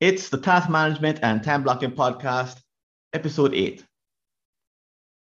[0.00, 2.62] It's the Task Management and Time Blocking Podcast,
[3.12, 3.84] Episode 8.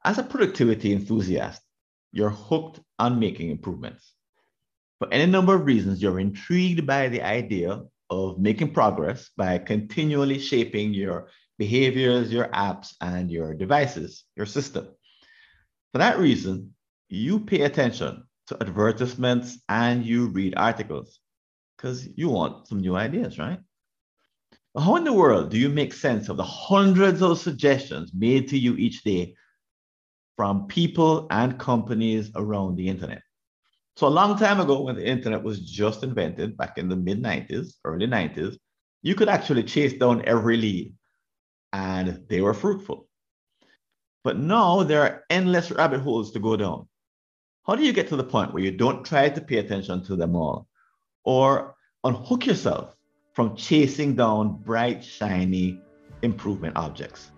[0.05, 1.63] As a productivity enthusiast,
[2.13, 4.13] you're hooked on making improvements.
[4.99, 10.39] For any number of reasons, you're intrigued by the idea of making progress by continually
[10.39, 14.87] shaping your behaviors, your apps, and your devices, your system.
[15.93, 16.75] For that reason,
[17.09, 21.21] you pay attention to advertisements and you read articles
[21.79, 23.61] because you want some new ideas, right?
[24.79, 28.59] How in the world do you make sense of the hundreds of suggestions made to
[28.59, 29.35] you each day
[30.37, 33.23] from people and companies around the internet?
[33.97, 37.21] So, a long time ago, when the internet was just invented back in the mid
[37.21, 38.57] 90s, early 90s,
[39.03, 40.95] you could actually chase down every lead
[41.73, 43.09] and they were fruitful.
[44.23, 46.89] But now there are endless rabbit holes to go down.
[47.67, 50.15] How do you get to the point where you don't try to pay attention to
[50.15, 50.69] them all
[51.25, 52.95] or unhook yourself
[53.39, 55.81] from chasing down bright, shiny
[56.23, 57.31] improvement objects?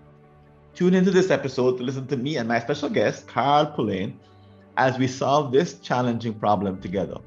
[0.73, 4.19] Tune into this episode to listen to me and my special guest, Carl Pullein,
[4.79, 7.19] as we solve this challenging problem together.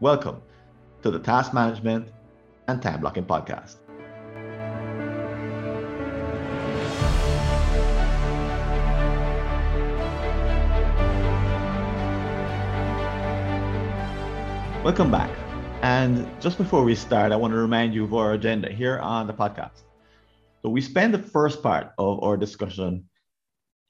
[0.00, 0.42] Welcome
[1.04, 2.08] to the Task Management
[2.66, 3.76] and Time Blocking Podcast.
[14.82, 15.45] Welcome back.
[15.86, 19.28] And just before we start, I want to remind you of our agenda here on
[19.28, 19.84] the podcast.
[20.60, 23.08] So, we spend the first part of our discussion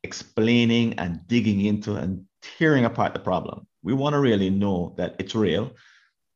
[0.03, 3.67] explaining and digging into and tearing apart the problem.
[3.83, 5.73] We want to really know that it's real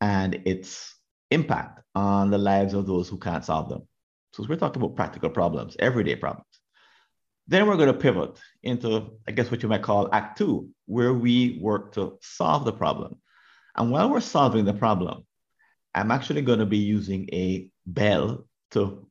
[0.01, 0.95] and its
[1.31, 3.87] impact on the lives of those who can't solve them.
[4.33, 6.55] So, we're talking about practical problems, everyday problems.
[7.49, 11.13] Then we're going to pivot into, I guess, what you might call Act Two, where
[11.13, 13.17] we work to solve the problem.
[13.77, 15.27] And while we're solving the problem,
[15.95, 19.07] I'm actually going to be using a bell to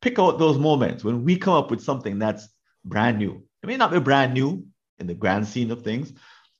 [0.00, 2.48] pick out those moments when we come up with something that's
[2.84, 3.42] brand new.
[3.62, 4.66] It may not be brand new
[4.98, 6.12] in the grand scene of things,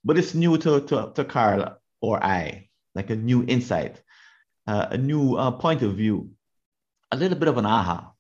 [0.05, 4.01] but it's new to, to, to Carl or I, like a new insight,
[4.67, 6.31] uh, a new uh, point of view,
[7.11, 8.13] a little bit of an aha.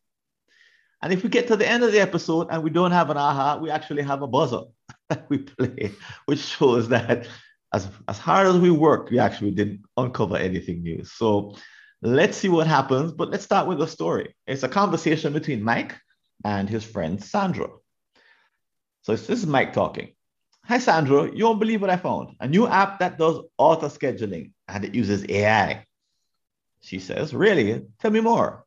[1.02, 3.16] And if we get to the end of the episode and we don't have an
[3.16, 4.62] aha, we actually have a buzzer
[5.08, 5.92] that we play,
[6.26, 7.26] which shows that
[7.72, 11.04] as, as hard as we worked, we actually didn't uncover anything new.
[11.04, 11.56] So
[12.02, 13.12] let's see what happens.
[13.12, 14.34] But let's start with the story.
[14.46, 15.96] It's a conversation between Mike
[16.44, 17.68] and his friend Sandra.
[19.02, 20.12] So this is Mike talking.
[20.64, 21.30] Hi, Sandra.
[21.34, 22.36] You won't believe what I found.
[22.40, 25.84] A new app that does auto scheduling and it uses AI.
[26.82, 27.82] She says, Really?
[28.00, 28.64] Tell me more.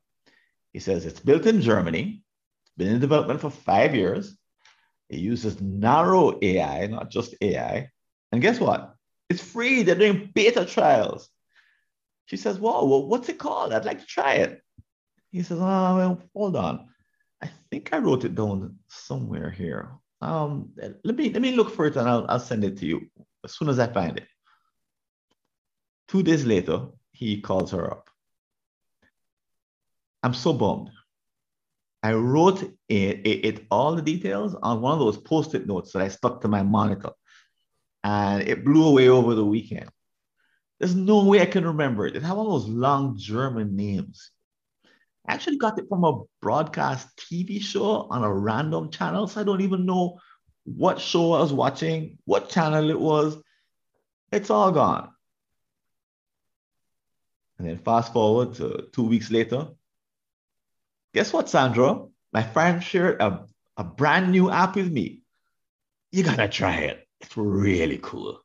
[0.74, 2.22] He says, It's built in Germany,
[2.64, 4.36] it's been in development for five years.
[5.10, 7.90] It uses narrow AI, not just AI.
[8.32, 8.95] And guess what?
[9.30, 9.84] It's free.
[9.84, 11.30] They're doing beta trials.
[12.25, 13.74] She says, Whoa, well, what's it called?
[13.74, 14.62] I'd like to try it.
[15.31, 16.88] He says, Oh, well, hold on.
[17.41, 19.91] I think I wrote it down somewhere here.
[20.22, 20.72] Um,
[21.03, 23.02] let me let me look for it and I'll, I'll send it to you
[23.44, 24.28] as soon as I find it.
[26.08, 28.09] Two days later, he calls her up.
[30.24, 30.90] I'm so bummed.
[32.02, 32.74] I wrote it,
[33.25, 36.47] it, it, all the details on one of those post-it notes that I stuck to
[36.47, 37.09] my monitor
[38.06, 39.90] and it blew away over the weekend.
[40.80, 42.16] There's no way I can remember it.
[42.16, 44.30] It had one of those long German names.
[45.28, 49.44] I actually got it from a broadcast TV show on a random channel, so I
[49.44, 50.20] don't even know
[50.66, 53.42] what show I was watching, what channel it was.
[54.32, 55.10] It's all gone.
[57.58, 59.70] And then fast forward to two weeks later.
[61.16, 62.06] Guess what, Sandra?
[62.32, 65.24] My friend shared a, a brand new app with me.
[66.12, 67.05] You gotta try it.
[67.22, 68.42] It's really cool.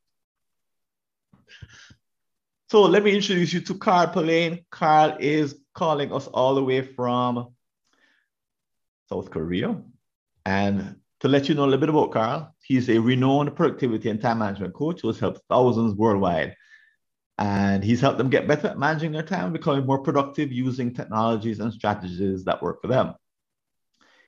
[2.70, 4.64] So let me introduce you to Carl Pullein.
[4.70, 7.52] Carl is calling us all the way from
[9.08, 9.82] South Korea.
[10.46, 14.20] And to let you know a little bit about Carl, he's a renowned productivity and
[14.20, 16.54] time management coach who has helped thousands worldwide.
[17.38, 21.58] And he's helped them get better at managing their time, becoming more productive using technologies
[21.58, 23.14] and strategies that work for them.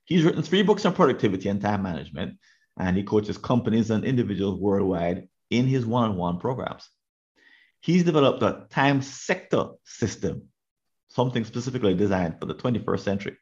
[0.04, 2.38] He's written three books on productivity and time management,
[2.78, 6.88] and he coaches companies and individuals worldwide in his one on one programs.
[7.80, 10.48] He's developed a time sector system,
[11.08, 13.36] something specifically designed for the 21st century.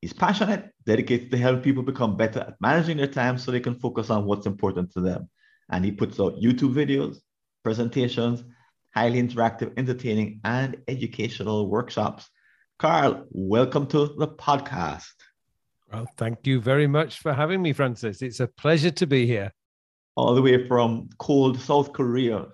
[0.00, 3.78] He's passionate, dedicated to help people become better at managing their time so they can
[3.78, 5.28] focus on what's important to them.
[5.70, 7.18] And he puts out YouTube videos,
[7.64, 8.44] presentations,
[8.94, 12.28] highly interactive, entertaining, and educational workshops.
[12.78, 15.12] Carl, welcome to the podcast.
[15.92, 18.20] Well, thank you very much for having me, Francis.
[18.22, 19.52] It's a pleasure to be here.
[20.16, 22.46] All the way from cold South Korea.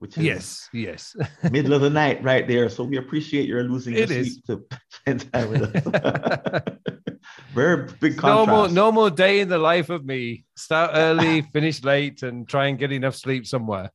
[0.00, 1.16] which is yes, yes,
[1.50, 2.68] middle of the night right there.
[2.68, 4.34] So we appreciate your losing your It is.
[4.34, 6.62] sleep to spend time with us.
[7.54, 8.74] Very big normal contrast.
[8.74, 10.44] normal day in the life of me.
[10.56, 13.90] Start early, finish late, and try and get enough sleep somewhere.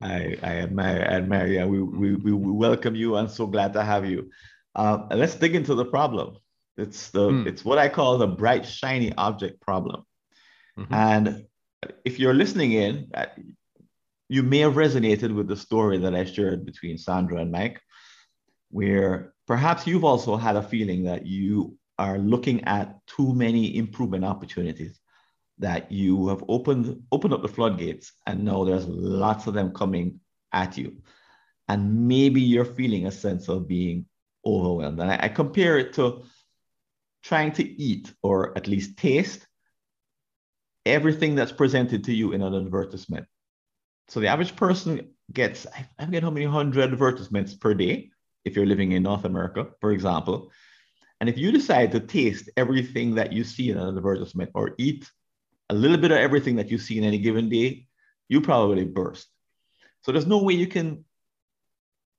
[0.00, 1.46] I, I admire, I admire.
[1.46, 4.30] Yeah, we, we, we we welcome you and so glad to have you.
[4.74, 6.38] Um, let's dig into the problem.
[6.76, 7.46] It's the Hmm.
[7.46, 10.04] it's what I call the bright shiny object problem.
[10.78, 10.86] Mhm.
[10.90, 11.46] And
[12.04, 13.26] if you're listening in, uh,
[14.28, 17.80] you may have resonated with the story that I shared between Sandra and Mike,
[18.70, 24.24] where perhaps you've also had a feeling that you are looking at too many improvement
[24.24, 24.98] opportunities,
[25.58, 30.20] that you have opened opened up the floodgates, and now there's lots of them coming
[30.52, 31.02] at you,
[31.68, 34.06] and maybe you're feeling a sense of being
[34.46, 34.98] overwhelmed.
[35.00, 36.22] And I, I compare it to
[37.22, 39.46] trying to eat or at least taste
[40.84, 43.26] everything that's presented to you in an advertisement.
[44.08, 48.10] So the average person gets, I forget how many hundred advertisements per day
[48.44, 50.50] if you're living in North America, for example.
[51.20, 55.08] And if you decide to taste everything that you see in an advertisement or eat
[55.70, 57.86] a little bit of everything that you see in any given day,
[58.28, 59.28] you probably burst.
[60.02, 61.04] So there's no way you can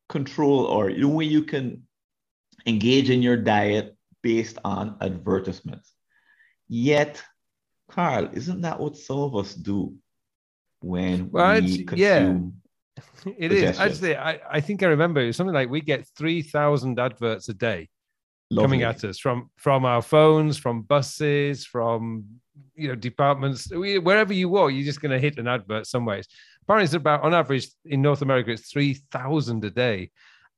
[0.07, 1.83] control or no way you can
[2.65, 5.93] engage in your diet based on advertisements.
[6.67, 7.21] Yet,
[7.91, 9.93] Carl, isn't that what some of us do
[10.79, 12.19] when Well, we it's- yeah.
[12.19, 12.53] consume?
[13.37, 14.15] It is actually.
[14.15, 17.53] I, I think I remember it was something like we get three thousand adverts a
[17.53, 17.89] day
[18.55, 22.23] coming at us from from our phones, from buses, from
[22.75, 23.67] you know departments.
[23.71, 26.17] Wherever you walk, you're just going to hit an advert somewhere.
[26.19, 30.11] It's- Apparently, it's about on average in North America, it's three thousand a day.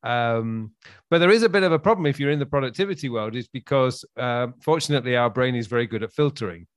[0.06, 0.72] Um,
[1.10, 3.48] but there is a bit of a problem if you're in the productivity world, is
[3.48, 6.68] because uh, fortunately our brain is very good at filtering.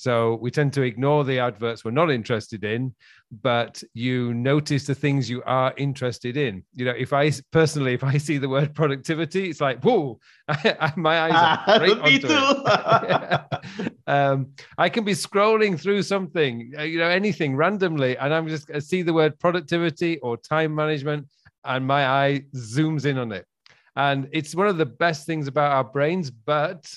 [0.00, 2.94] So we tend to ignore the adverts we're not interested in,
[3.42, 6.64] but you notice the things you are interested in.
[6.74, 10.18] You know, if I personally, if I see the word productivity, it's like, whoa,
[10.96, 12.28] my eyes are straight Me too.
[14.06, 18.70] um, I can be scrolling through something, uh, you know, anything randomly, and I'm just
[18.74, 21.26] I see the word productivity or time management,
[21.64, 23.46] and my eye zooms in on it.
[23.96, 26.92] And it's one of the best things about our brains, but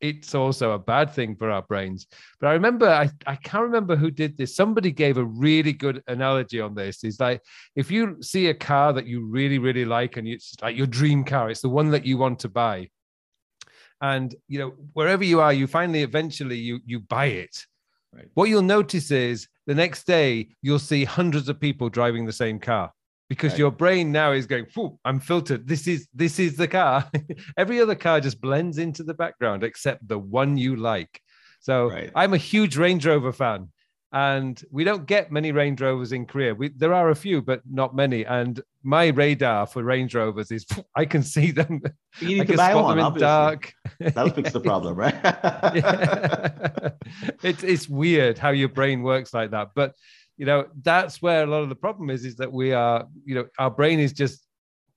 [0.00, 2.06] it's also a bad thing for our brains.
[2.40, 4.54] But I remember, I, I can't remember who did this.
[4.54, 7.02] Somebody gave a really good analogy on this.
[7.04, 7.42] It's like
[7.74, 11.24] if you see a car that you really, really like, and it's like your dream
[11.24, 12.88] car, it's the one that you want to buy.
[14.00, 17.66] And you know, wherever you are, you finally eventually you you buy it.
[18.14, 18.28] Right.
[18.34, 22.60] What you'll notice is the next day you'll see hundreds of people driving the same
[22.60, 22.92] car
[23.28, 23.58] because Right.
[23.58, 24.66] your brain now is going,
[25.04, 25.66] I'm filtered.
[25.68, 27.10] This is this is the car.
[27.56, 31.20] Every other car just blends into the background except the one you like.
[31.60, 32.10] So Right.
[32.14, 33.68] I'm a huge Range Rover fan,
[34.12, 36.54] and we don't get many Range Rovers in Korea.
[36.54, 38.24] We, there are a few, but not many.
[38.24, 40.64] And my radar for Range Rovers is
[40.94, 41.82] I can see them.
[42.20, 43.26] You need I to can buy spot one, them in obviously.
[43.26, 43.72] dark.
[44.00, 45.14] That'll fix the problem, right?
[45.74, 46.90] Yeah.
[47.42, 49.94] it's it's weird how your brain works like that but
[50.38, 53.34] you know that's where a lot of the problem is is that we are you
[53.34, 54.46] know our brain is just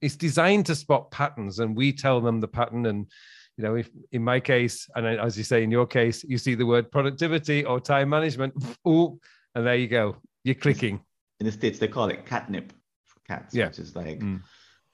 [0.01, 3.07] it's designed to spot patterns and we tell them the pattern and
[3.57, 6.55] you know if in my case and as you say in your case you see
[6.55, 8.53] the word productivity or time management
[8.85, 9.19] oh
[9.55, 10.99] and there you go you're clicking
[11.39, 12.71] In the States, they call it catnip
[13.09, 13.67] for cats, Yeah.
[13.67, 14.41] which is like, Mm.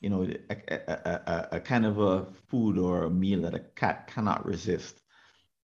[0.04, 0.22] you know,
[0.54, 2.14] a, a, a- a kind of a
[2.50, 4.96] food or a meal that a cat cannot resist.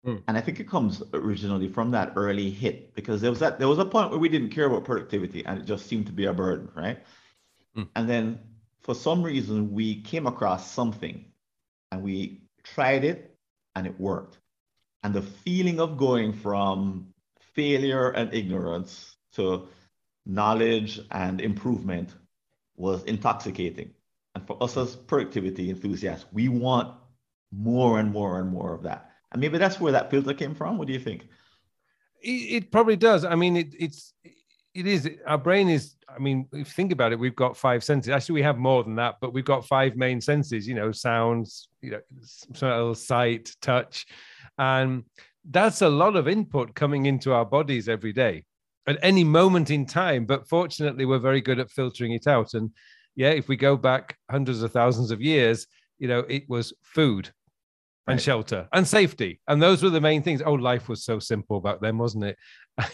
[0.06, 0.22] Mm.
[0.26, 3.68] And I think it comes originally from that early hit because there was that there
[3.68, 6.24] was a point where we didn't care about productivity and it just seemed to be
[6.26, 6.98] a burden, right?
[7.76, 7.88] Mm.
[7.94, 8.40] And then
[8.80, 11.24] for some reason we came across something
[11.92, 13.36] and we tried it
[13.76, 14.38] and it worked.
[15.04, 17.12] And the feeling of going from
[17.54, 19.68] failure and ignorance to
[20.26, 22.10] knowledge and improvement
[22.76, 23.90] was intoxicating.
[24.34, 26.96] And for us as productivity enthusiasts, we want
[27.52, 29.11] more and more and more of that.
[29.32, 30.78] And maybe that's where that filter came from.
[30.78, 31.28] What do you think?
[32.22, 33.24] it, it probably does.
[33.24, 34.14] I mean it, it's
[34.74, 37.84] it is our brain is i mean if you think about it we've got five
[37.84, 38.10] senses.
[38.10, 41.68] Actually we have more than that but we've got five main senses you know sounds
[41.82, 44.06] you know smell sight touch.
[44.58, 45.04] And
[45.50, 48.44] that's a lot of input coming into our bodies every day
[48.86, 50.24] at any moment in time.
[50.24, 52.54] But fortunately we're very good at filtering it out.
[52.54, 52.70] And
[53.16, 55.66] yeah if we go back hundreds of thousands of years
[55.98, 57.30] you know it was food
[58.08, 58.20] and Right.
[58.22, 59.40] shelter and safety.
[59.48, 60.42] And those were the main things.
[60.44, 62.36] Oh, life was so simple back then, wasn't it?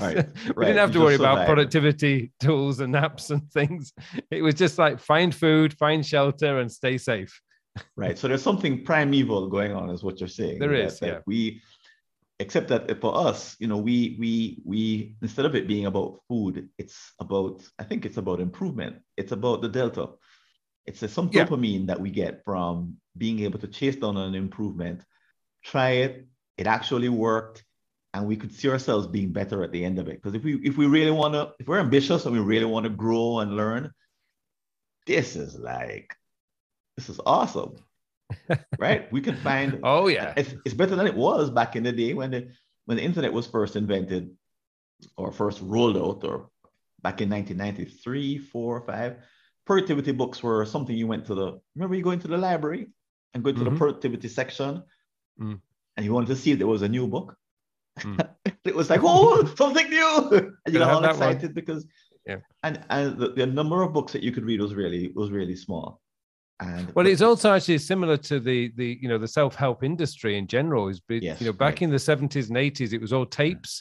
[0.00, 0.66] Right, we right.
[0.66, 1.46] didn't have to worry about survived.
[1.46, 3.92] productivity tools and apps and things.
[4.30, 7.40] It was just like find food, find shelter, and stay safe.
[7.96, 8.16] Right.
[8.18, 10.58] So there's something primeval going on, is what you're saying.
[10.58, 10.98] There is.
[11.00, 11.18] that yeah.
[11.26, 11.62] We
[12.40, 16.20] except that uh, for us, you know, we we we instead of it being about
[16.28, 18.96] food, it's about I think it's about improvement.
[19.16, 20.08] It's about the delta.
[20.88, 21.44] It's a, some Yeah.
[21.44, 25.04] dopamine that we get from being able to chase down an improvement,
[25.62, 26.26] try it,
[26.56, 27.64] it actually worked,
[28.14, 30.16] and we could see ourselves being better at the end of it.
[30.16, 32.84] Because if we if we really want to, if we're ambitious and we really want
[32.84, 33.92] to grow and learn,
[35.06, 36.16] this is like
[36.96, 37.76] this is awesome.
[38.78, 39.10] right?
[39.12, 40.32] We can find Oh yeah.
[40.36, 42.48] it's, it's better than it was back in the day when the
[42.86, 44.30] when the internet was first invented
[45.16, 46.50] or first rolled out or
[47.02, 49.16] back in 1993 4 5
[49.68, 52.84] productivity books were something you went to the remember you going to the library
[53.34, 53.76] and going to the Mhm.
[53.82, 54.82] productivity section
[55.40, 55.60] Mm.
[55.96, 57.28] and you wanted to see if there was a new book
[58.00, 58.16] Mm.
[58.70, 60.16] it was like oh something new
[60.64, 61.10] and you Gotta all one.
[61.10, 61.82] excited because
[62.30, 62.40] Yeah.
[62.66, 65.56] and and the, the number of books that you could read was really was really
[65.66, 65.86] small
[66.60, 70.32] and Well, it's also actually similar to the the you know the self help industry
[70.40, 70.82] in general.
[70.92, 71.82] Is Yes, you know back right.
[71.86, 73.72] in the seventies and eighties, it was all tapes,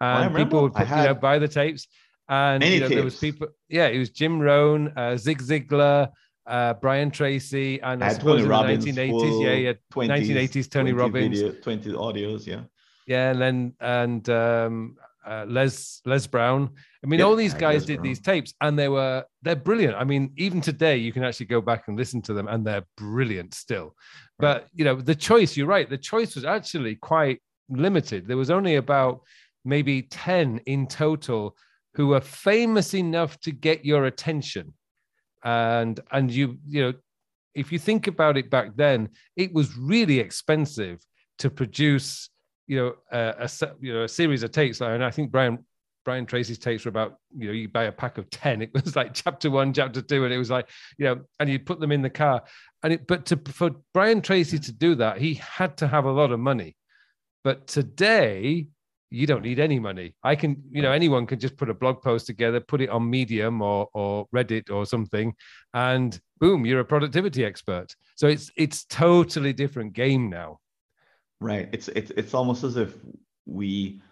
[0.00, 1.82] and people would you know buy the tapes,
[2.30, 3.48] and you know, there was people.
[3.68, 6.10] Yeah, it was Jim Rohn, uh, Zig Ziglar,
[6.46, 9.72] uh, Brian Tracy, and I, had suppose Tony in Robbins the nineteen eighties, yeah, yeah,
[9.92, 11.40] 20s, 1980s Tony 20 Robbins.
[11.40, 12.60] video, 20 audios, yeah.
[13.06, 14.96] yeah, and then and um,
[15.26, 16.70] uh, Les Les Brown.
[17.02, 18.04] I mean, Yeah, all these guys Les did Brown.
[18.04, 19.96] these tapes, and they were they're brilliant.
[19.96, 22.86] I mean, even today, you can actually go back and listen to them, and they're
[22.96, 23.96] brilliant still.
[24.38, 25.56] But you know, the choice.
[25.56, 25.90] You're right.
[25.90, 28.28] The choice was actually quite limited.
[28.28, 29.22] There was only about
[29.64, 31.56] maybe ten in total
[32.00, 34.72] who were famous enough to get your attention,
[35.44, 36.94] and and you you know,
[37.54, 40.98] if you think about it back then, it was really expensive
[41.40, 42.30] to produce
[42.66, 43.50] you know a, a
[43.82, 44.80] you know a series of tapes.
[44.80, 45.58] And i think brian
[46.06, 48.96] brian tracy's tapes were about you know you buy a pack of 10 it was
[48.96, 50.24] like chapter one chapter two.
[50.24, 52.42] And it was like you know and you put them in the car.
[52.82, 56.12] And it but to for brian tracy to do that he had to have a
[56.12, 56.76] lot of money.
[57.44, 58.68] But today
[59.10, 62.00] you don't need any money i can you know anyone can just put a blog
[62.00, 65.34] post together put it on medium or or reddit or something
[65.74, 70.58] and boom you're a productivity expert so it's it's totally different game now
[71.40, 71.68] Right.
[71.72, 72.94] It's it's it's almost as if
[73.46, 74.02] we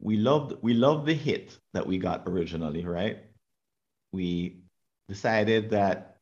[0.00, 3.18] we loved we loved the hit that we got originally, right?
[4.10, 4.62] We
[5.08, 6.16] decided that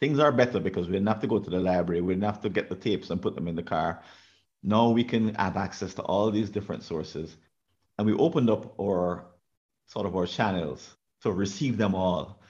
[0.00, 2.40] things are better because we didn't have to go to the library, we didn't have
[2.42, 4.02] to get the tapes and put them in the car.
[4.62, 7.36] Now we can have access to all these different sources.
[7.98, 9.26] And we opened up our
[9.86, 12.40] sort of our channels to receive them all.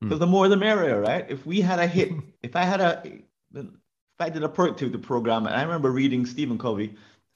[0.00, 0.08] Hmm.
[0.08, 1.26] Because the more the merrier, right?
[1.28, 3.02] If we had a hit, if I had a
[3.54, 3.66] if
[4.20, 6.94] I did a productivity program, and I remember reading Stephen Covey,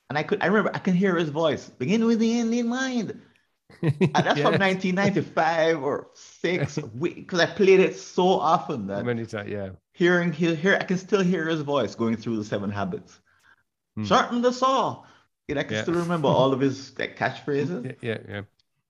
[0.08, 1.68] and I could I remember I can hear his voice.
[1.68, 3.20] Begin with the end in mind.
[3.82, 9.50] And that's from 1995 or six, because I played it so often that Many times,
[9.50, 9.70] yeah.
[9.92, 13.18] hearing hear, hear I can still hear his voice going through the seven habits.
[13.96, 14.04] Hmm.
[14.04, 15.04] Sharpen the saw.
[15.48, 15.82] You know, I can Yeah.
[15.82, 17.96] still remember all of his like, catchphrases.
[18.02, 18.42] Yeah, yeah.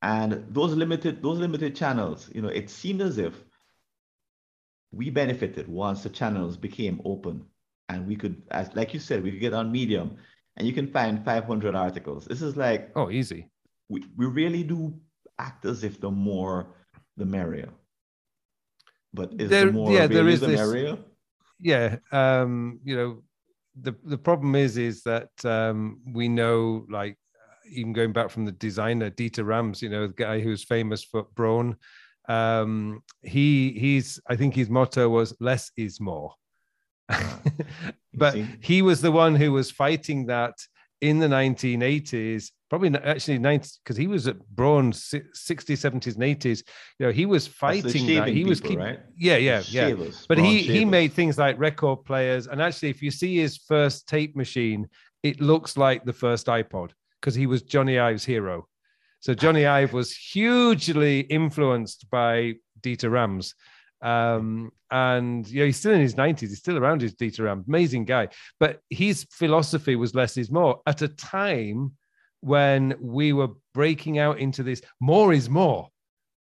[0.03, 3.35] And those limited those limited channels, you know, it seemed as if
[4.93, 7.45] we benefited once the channels became open
[7.89, 10.17] and we could, as like you said, we could get on Medium
[10.57, 12.25] and you can find 500 articles.
[12.25, 13.51] This is like Oh, easy.
[13.89, 14.99] we, we really do
[15.39, 16.75] act as if the more
[17.17, 17.69] the merrier.
[19.13, 20.99] But is There- the more yeah, there really is the this- merrier?
[21.61, 21.97] Yeah.
[22.13, 23.23] Um, you know,
[23.81, 27.19] the the problem is is that um we know like
[27.71, 31.27] even going back from the designer Dieter Rams, you know, the guy who's famous for
[31.35, 31.77] Braun,
[32.29, 36.35] um, he he's I think his motto was less is more.
[38.15, 40.55] but he was the one who was fighting that
[41.01, 46.63] in the 1980s probably actually 90 because he was at Braun 60s 70s and 80s
[46.99, 48.29] you know he was fighting that.
[48.29, 49.01] he was people, keep, right?
[49.17, 49.89] yeah yeah yeah.
[49.89, 53.59] shavers, but he he made things like record players and actually if you see his
[53.59, 54.89] first tape machine
[55.23, 58.69] it looks like the first ipod because he was Jony Ive's hero.
[59.19, 63.55] So Jony Ive was hugely influenced by dieter rams
[64.03, 67.65] um and you know he's still in his 90s he's still around his dieter rams
[67.67, 68.29] amazing guy
[68.61, 71.93] but his philosophy was less is more at a time
[72.41, 75.89] when we were breaking out into this more is more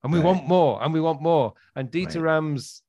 [0.04, 0.26] and we Right.
[0.26, 2.24] want more and we want more and dieter Right.
[2.34, 2.84] rams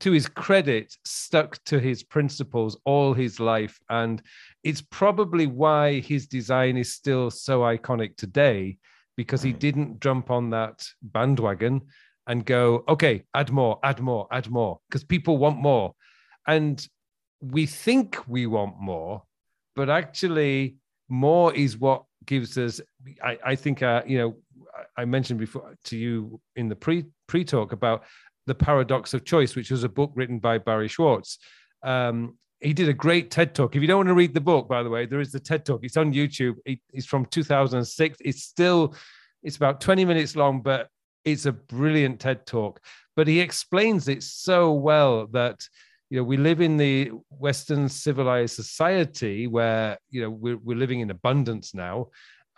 [0.00, 3.78] to his credit, stuck to his principles all his life.
[3.88, 4.20] And
[4.64, 8.78] it's probably why his design is still so iconic today,
[9.16, 11.82] because he didn't jump on that bandwagon
[12.26, 15.94] and go, okay, add more, add more, add more, because people want more.
[16.46, 16.86] And
[17.40, 19.22] we think we want more,
[19.74, 20.76] but actually,
[21.08, 22.80] more is what gives us.
[23.22, 24.36] I, I think, uh, you know,
[24.96, 28.04] I mentioned before to you in the pre pre talk about
[28.46, 31.38] the paradox of choice, which was a book written by Barry Schwartz.
[31.82, 33.74] Um, he did a great TED talk.
[33.74, 35.64] If you don't want to read the book, by the way, there is the TED
[35.64, 35.80] talk.
[35.82, 36.56] It's on YouTube.
[36.64, 38.18] it's from 2006.
[38.20, 38.94] It's still,
[39.42, 40.88] it's about 20 minutes long, but
[41.24, 42.80] it's a brilliant TED talk.
[43.16, 45.66] But he explains it so well that
[46.10, 51.00] you know we live in the Western civilized society where you know we're, we're living
[51.00, 52.08] in abundance now,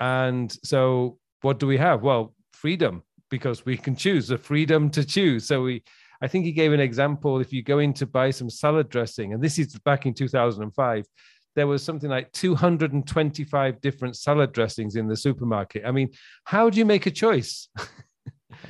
[0.00, 2.02] and so what do we have?
[2.02, 5.46] Well, freedom because we can choose the freedom to choose.
[5.46, 5.82] So we
[6.22, 7.40] I think he gave an example.
[7.40, 11.04] If you go in to buy some salad dressing, and this is back in 2005,
[11.54, 15.84] there was something like 225 different salad dressings in the supermarket.
[15.84, 16.10] I mean,
[16.44, 17.68] how do you make a choice?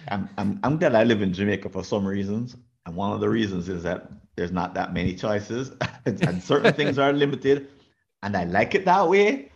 [0.09, 2.57] I'm, I'm, I'm glad I live in Jamaica for some reasons.
[2.87, 5.73] And one of the reasons is that there's not that many choices
[6.07, 7.69] and certain things are limited.
[8.23, 9.51] And I like it that way.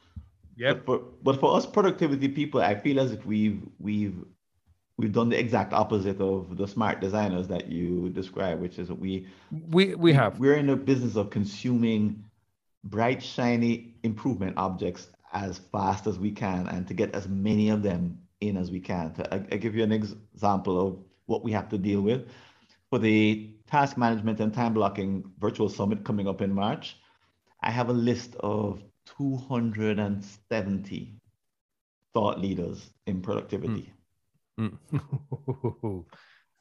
[0.56, 0.74] Yeah.
[0.74, 4.24] But for, but for us productivity people, I feel as if we've we've
[4.96, 9.28] we've done the exact opposite of the smart designers that you describe, which is we
[9.70, 12.24] we we have we're in the business of consuming
[12.84, 17.82] bright, shiny improvement objects as fast as we can and to get as many of
[17.82, 19.14] them in as we can.
[19.30, 22.28] I, I give you an ex- example of what we have to deal with
[22.90, 26.96] for the task management and time blocking virtual summit coming up in March.
[27.62, 28.82] I have a list of
[29.18, 31.20] 270
[32.14, 33.92] thought leaders in productivity.
[34.58, 34.78] Mm.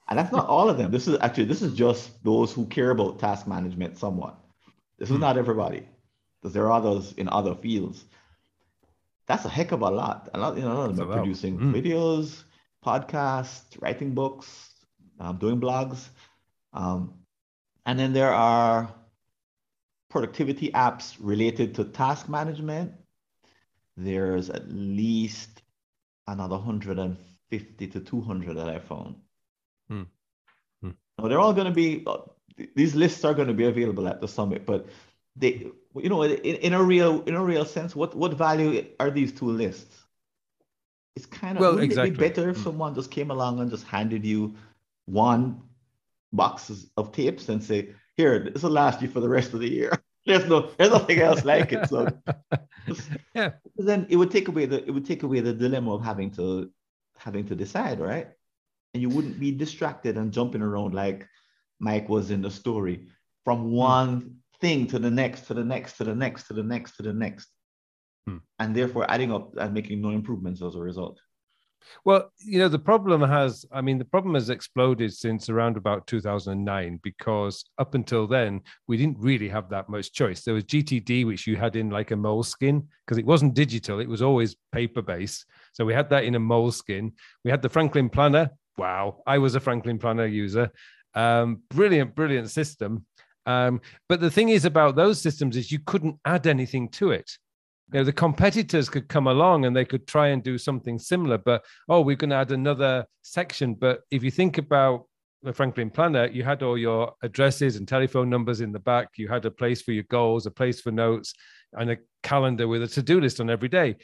[0.09, 0.91] and that's not all of them.
[0.91, 4.37] This is actually this is just those who care about task management somewhat.
[4.99, 5.21] This is mm.
[5.21, 5.87] not everybody,
[6.41, 8.05] because there are others in other fields.
[9.27, 10.29] That's a heck of a lot.
[10.33, 11.73] A lot, you know, lot of producing mm.
[11.73, 12.43] videos,
[12.85, 14.71] podcasts, writing books,
[15.19, 16.09] um, doing blogs,
[16.73, 17.13] um,
[17.85, 18.93] and then there are
[20.09, 22.93] productivity apps related to task management.
[23.95, 25.61] There's at least
[26.27, 29.15] another 150 to 200 that I found.
[29.89, 30.03] Hmm.
[30.81, 30.91] Hmm.
[31.17, 32.17] Now they're all going to be, uh,
[32.75, 34.87] these lists are going to be available at the summit, but
[35.37, 39.11] they, you know, in, in a real, in a real sense, what, what value are
[39.11, 40.03] these two lists?
[41.15, 42.11] It's kind of, well, exactly.
[42.11, 42.63] be better if hmm.
[42.63, 44.55] someone just came along and just handed you
[45.05, 45.61] one
[46.33, 49.69] boxes of tapes and say, here, this will last you for the rest of the
[49.69, 49.91] year.
[50.25, 51.87] There's no, there's nothing else like it.
[51.87, 52.09] So,
[53.33, 53.51] yeah.
[53.77, 56.69] Then it would take away the, it would take away the dilemma of having to
[57.17, 58.27] having to decide, right?
[58.93, 61.29] And you wouldn't be distracted and jumping around like
[61.79, 63.07] Mike was in the story
[63.45, 63.71] from hmm.
[63.71, 64.35] one.
[64.59, 67.13] Thing to the next, to the next, to the next, to the next, to the
[67.13, 67.49] next.
[68.29, 68.41] Mm.
[68.59, 71.19] And therefore adding up and making no improvements as a result.
[72.05, 76.07] Well, you know, the problem has, I mean, the problem has exploded since around about
[76.07, 80.43] 2009 because up until then, we didn't really have that much choice.
[80.43, 84.09] There was GTD, which you had in like a Moleskine because it wasn't digital, it
[84.09, 85.45] was always paper based.
[85.73, 87.13] So we had that in a Moleskine.
[87.43, 88.51] We had the Franklin Planner.
[88.77, 90.71] Wow, I was a Franklin Planner user.
[91.15, 93.05] Um, brilliant, brilliant system.
[93.47, 93.79] Um,
[94.09, 97.31] but the thing is about those systems is you couldn't add anything to it.
[97.91, 101.37] You know the competitors could come along and they could try and do something similar
[101.37, 103.73] but oh we're going to add another section.
[103.73, 105.05] But if you think about
[105.43, 109.09] the franklin planner you had all your addresses and telephone numbers in the back.
[109.17, 111.33] You had a place for your goals a place for notes
[111.73, 113.95] and a calendar with a to-do list on every day.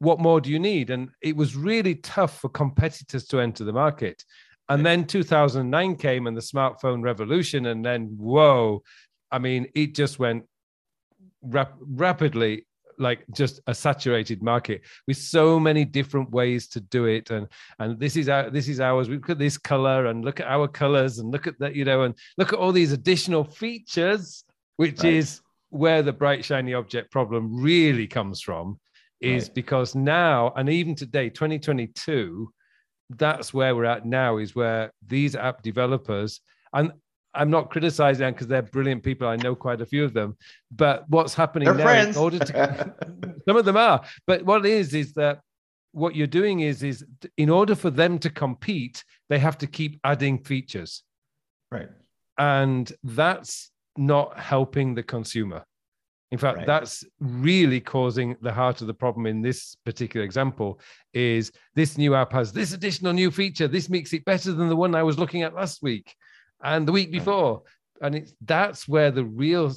[0.00, 0.90] What more do you need?
[0.90, 4.24] And it was really tough for competitors to enter the market
[4.68, 8.82] and then 2009 came and the smartphone revolution and then whoa
[9.30, 10.44] i mean it just went
[11.42, 12.66] rap- rapidly
[12.98, 17.48] like just a saturated market with so many different ways to do it and
[17.78, 20.46] and this is our this is ours we look at this color and look at
[20.46, 24.44] our colors and look at that you know and look at all these additional features
[24.76, 25.12] which right.
[25.14, 28.78] is where the bright shiny object problem really comes from
[29.20, 29.54] is right.
[29.54, 32.52] because now and even today 2022
[33.10, 36.40] that's where we're at now is where these app developers
[36.72, 36.92] and
[37.34, 39.26] I'm not criticizing them because they're brilliant people.
[39.26, 40.36] I know quite a few of them.
[40.70, 41.84] But what's happening they're now?
[41.84, 42.16] Friends.
[42.16, 42.94] In order to,
[43.48, 44.04] some of them are.
[44.26, 45.40] But what it is is that
[45.92, 47.04] what you're doing is is
[47.36, 51.02] in order for them to compete, they have to keep adding features.
[51.70, 51.88] Right.
[52.38, 55.64] And that's not helping the consumer.
[56.34, 56.66] In fact, right.
[56.66, 60.80] that's really causing the heart of the problem in this particular example
[61.12, 63.68] is this new app has this additional new feature.
[63.68, 66.12] This makes it better than the one I was looking at last week
[66.64, 67.62] and the week before.
[68.00, 69.72] And it's that's where the real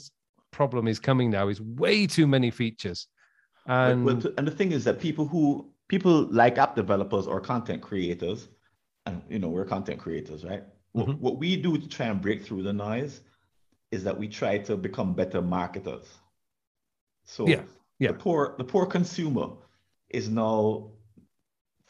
[0.49, 3.05] problem is coming now is way too many features.
[3.67, 7.83] And, well, and the thing is that people who people like app developers or content
[7.83, 8.47] creators,
[9.05, 10.63] and you know, we're content creators, right?
[10.95, 11.01] Mm-hmm.
[11.01, 13.21] What, what we do to try and break through the noise
[13.91, 16.07] is that we try to become better marketers.
[17.27, 17.61] So yeah,
[17.99, 18.11] yeah.
[18.11, 19.49] the poor the poor consumer
[20.09, 20.91] is now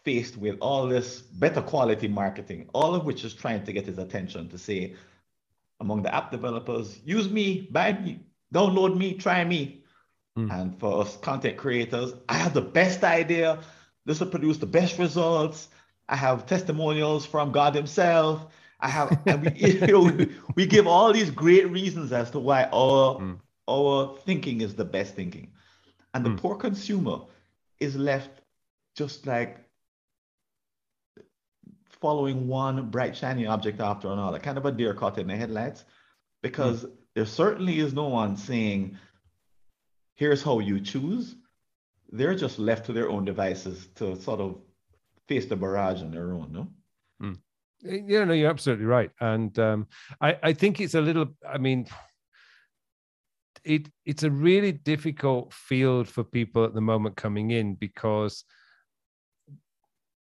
[0.03, 3.97] faced with all this better quality marketing, all of which is trying to get his
[3.97, 4.95] attention to say,
[5.79, 8.19] among the app developers, use me, buy me,
[8.53, 9.83] download me, try me.
[10.37, 10.51] Mm.
[10.51, 13.59] And for us content creators, I have the best idea.
[14.05, 15.67] This will produce the best results.
[16.09, 18.47] I have testimonials from God Himself.
[18.79, 22.39] I have, and we, you know, we, we give all these great reasons as to
[22.39, 23.39] why our Mm.
[23.67, 25.51] Our thinking is the best thinking,
[26.13, 26.37] and the Mm.
[26.37, 27.21] poor consumer
[27.79, 28.41] is left
[28.95, 29.63] just like
[31.89, 35.85] following one bright shiny object after another, kind of a deer caught in the headlights,
[36.41, 38.97] because there certainly is no one saying,
[40.15, 41.35] "Here's how you choose."
[42.11, 44.61] They're just left to their own devices to sort of
[45.27, 46.67] face the barrage on their own, no?
[47.83, 49.87] Yeah, no, you're absolutely right, and um,
[50.19, 51.27] I, I think it's a little.
[51.47, 51.85] I mean,
[53.67, 58.45] it it's a really difficult field for people at the moment coming in because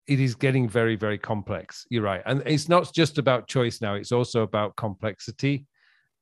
[0.08, 1.86] it is getting very, very complex.
[1.90, 5.66] You're right, and it's not just about choice now; it's also about complexity,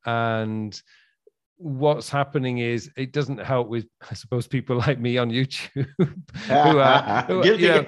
[0.06, 0.82] and
[1.58, 6.80] what's happening is it doesn't help with, I suppose, people like me on YouTube who
[6.80, 7.86] are, who you know,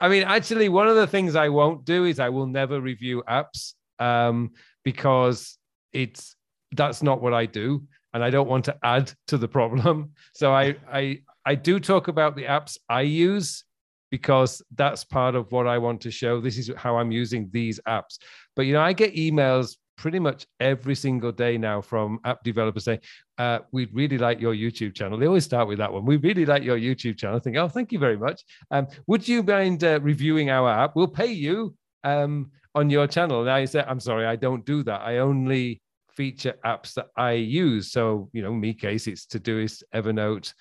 [0.00, 3.22] I mean, actually, one of the things I won't do is I will never review
[3.28, 4.50] apps um,
[4.84, 5.56] because
[5.92, 6.36] it's
[6.72, 10.12] that's not what I do, and I don't want to add to the problem.
[10.34, 13.64] So I I I do talk about the apps I use
[14.10, 16.40] because that's part of what I want to show.
[16.40, 18.18] This is how I'm using these apps.
[18.54, 22.84] But you know, I get emails pretty much every single day now from app developers
[22.84, 23.00] saying,
[23.38, 26.04] uh, "We'd really like your YouTube channel." They always start with that one.
[26.04, 27.36] We really like your YouTube channel.
[27.36, 30.96] I think, "Oh, thank you very much." Um, would you mind uh, reviewing our app?
[30.96, 33.44] We'll pay you um, on your channel.
[33.44, 35.00] Now you say, "I'm sorry, I don't do that.
[35.02, 35.80] I only
[36.16, 40.52] feature apps that I use." So you know, me case, it's Todoist, Evernote,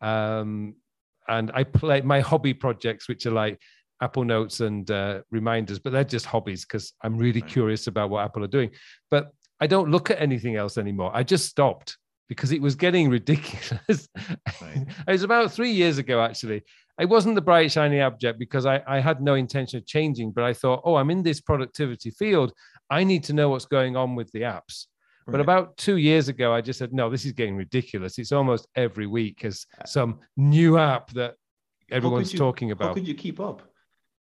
[0.00, 0.74] um,
[1.28, 3.60] and I play my hobby projects, which are like
[4.00, 7.50] Apple Notes and uh, reminders, but they're just hobbies because I'm really Right.
[7.50, 8.70] curious about what Apple are doing.
[9.10, 11.10] But I don't look at anything else anymore.
[11.14, 11.96] I just stopped
[12.28, 14.08] because it was getting ridiculous.
[14.60, 14.86] Right.
[15.08, 16.62] it was about three years ago, actually.
[17.00, 20.44] It wasn't the bright, shiny object because I, I had no intention of changing, but
[20.44, 22.52] I thought, oh, I'm in this productivity field.
[22.90, 24.86] I need to know what's going on with the apps.
[25.28, 28.18] But about two years ago, I just said, no, this is getting ridiculous.
[28.18, 31.34] It's almost every week as some new app that
[31.90, 32.88] everyone's you- talking about.
[32.88, 33.62] How could you keep up?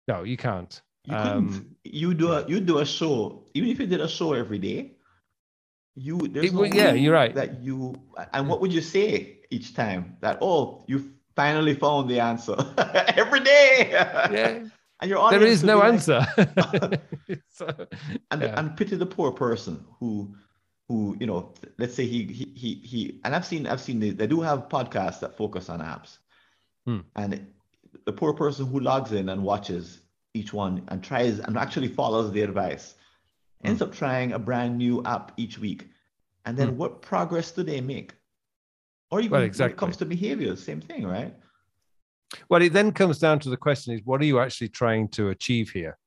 [0.08, 0.80] No, you can't.
[1.06, 1.32] You couldn't.
[1.56, 4.60] Um, you do a you do a show, even if you did a show every
[4.60, 4.94] day.
[5.96, 7.34] You there's It no would- yeah, you're right.
[7.34, 7.96] That you
[8.34, 12.56] and what would you say each time that oh you finally found the answer
[13.18, 13.90] every day?
[13.92, 14.60] Yeah,
[15.02, 16.20] and your there audience is would no like- answer.
[17.50, 17.68] So,
[18.32, 18.60] and yeah.
[18.60, 20.36] and pity the poor person who
[20.92, 24.10] who you know let's say he he he, he and I've seen I've seen they,
[24.12, 26.18] they do have podcasts that focus on apps
[26.86, 27.02] Hmm.
[27.16, 27.30] and
[28.06, 30.00] the poor person who logs in and watches
[30.34, 32.96] each one and tries and actually follows the advice
[33.64, 35.88] ends up trying a brand new app each week
[36.46, 36.78] and then Hmm.
[36.78, 38.14] what progress do they make
[39.12, 39.74] or even Well, when exactly.
[39.74, 41.34] it comes to behavior same thing right
[42.50, 45.30] Well, it then comes down to the question: Is what are you actually trying to
[45.30, 45.98] achieve here?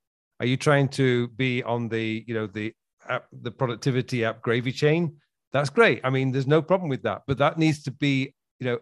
[0.40, 2.72] Are you trying to be on the, you know, the
[3.08, 5.16] app, the productivity app gravy chain?
[5.52, 6.00] That's great.
[6.04, 8.78] I mean, there's no problem with that, but that needs to be, you know,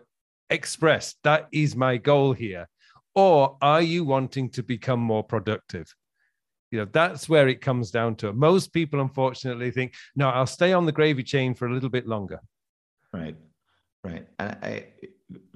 [0.50, 1.18] expressed.
[1.24, 2.68] That is my goal here.
[3.14, 5.86] Or are you wanting to become more productive?
[6.70, 8.32] You know, that's where it comes down to.
[8.32, 12.06] Most people, unfortunately, think, no, I'll stay on the gravy chain for a little bit
[12.06, 12.40] longer.
[13.12, 13.36] right
[14.04, 14.86] right and I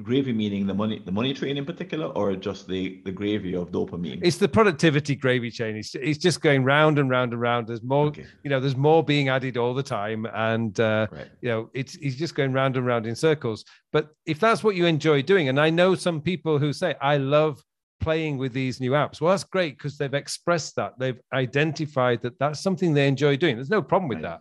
[0.02, 3.70] gravy meaning the money the money train in particular or just the the gravy of
[3.70, 5.76] dopamine It's the productivity gravy chain.
[5.76, 7.66] It's, it's just going round and round and round.
[7.66, 10.26] There's more, okay you know, there's more being added all the time.
[10.34, 13.64] And, uh, right you know, it's, it's just going round and round in circles.
[13.92, 17.16] But if that's what you enjoy doing, and I know some people who say, I
[17.16, 17.62] love
[18.00, 19.20] playing with these new apps.
[19.20, 20.98] Well, that's great because they've expressed that.
[20.98, 23.56] They've identified that that's something they enjoy doing.
[23.56, 24.38] There's no problem with Right.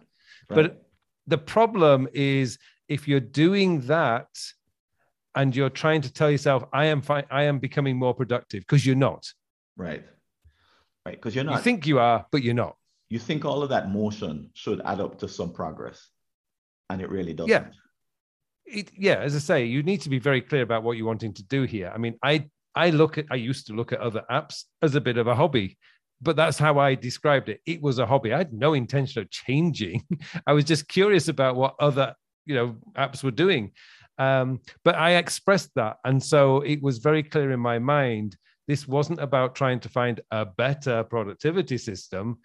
[0.49, 0.55] that.
[0.55, 0.55] right.
[0.69, 0.85] But
[1.27, 4.27] the problem is if you're doing that
[5.35, 8.85] and you're trying to tell yourself, I am fine, I am becoming more productive because
[8.85, 9.25] you're not.
[9.77, 10.03] right
[11.05, 12.75] right because you're not You think you are, but you're not.
[13.09, 16.07] you think all of that motion should add up to some progress
[16.89, 17.65] and it really doesn't Yeah.
[18.65, 21.33] it, yeah, as I say, you need to be very clear about what you're wanting
[21.35, 21.91] to do here.
[21.93, 25.01] I mean, I I look at I used to look at other apps as a
[25.01, 25.77] bit of a hobby,
[26.21, 27.59] but that's how I described it.
[27.65, 28.33] It was a hobby.
[28.33, 30.03] I had no intention of changing.
[30.47, 33.71] I was just curious about what other you know apps were doing.
[34.17, 38.37] Um, but I expressed that, and so it was very clear in my mind.
[38.67, 42.39] This wasn't about trying to find a better productivity system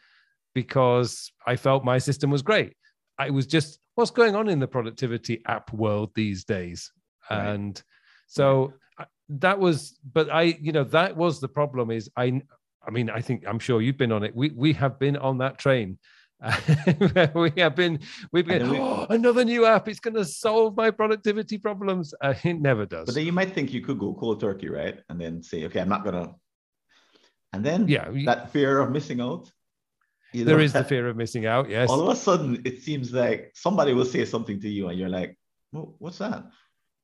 [0.55, 2.75] because I felt my system was great.
[3.19, 6.91] I was just what's going on in the productivity app world these days,
[7.31, 7.53] Right.
[7.55, 7.83] and
[8.27, 9.99] so I- that was.
[10.13, 11.91] But I, you know, that was the problem.
[11.91, 12.43] Is I,
[12.87, 14.35] I mean, I think I'm sure you've been on it.
[14.35, 15.99] We we have been on that train
[17.35, 18.01] we have been,
[18.33, 19.89] we've been, oh, another new app.
[19.89, 22.15] It's going to solve my productivity problems.
[22.23, 23.07] Uh, it never does.
[23.07, 25.01] But then you might think you could go cold turkey, right?
[25.09, 26.35] And then say, okay, I'm not going to.
[27.55, 29.51] And then yeah, that fear of missing out.
[30.33, 31.71] You know, there is the fear of missing out.
[31.71, 31.89] Yes.
[31.89, 35.09] All of a sudden, it seems like somebody will say something to you, and you're
[35.09, 35.37] like,
[35.73, 36.45] well, "What's that?"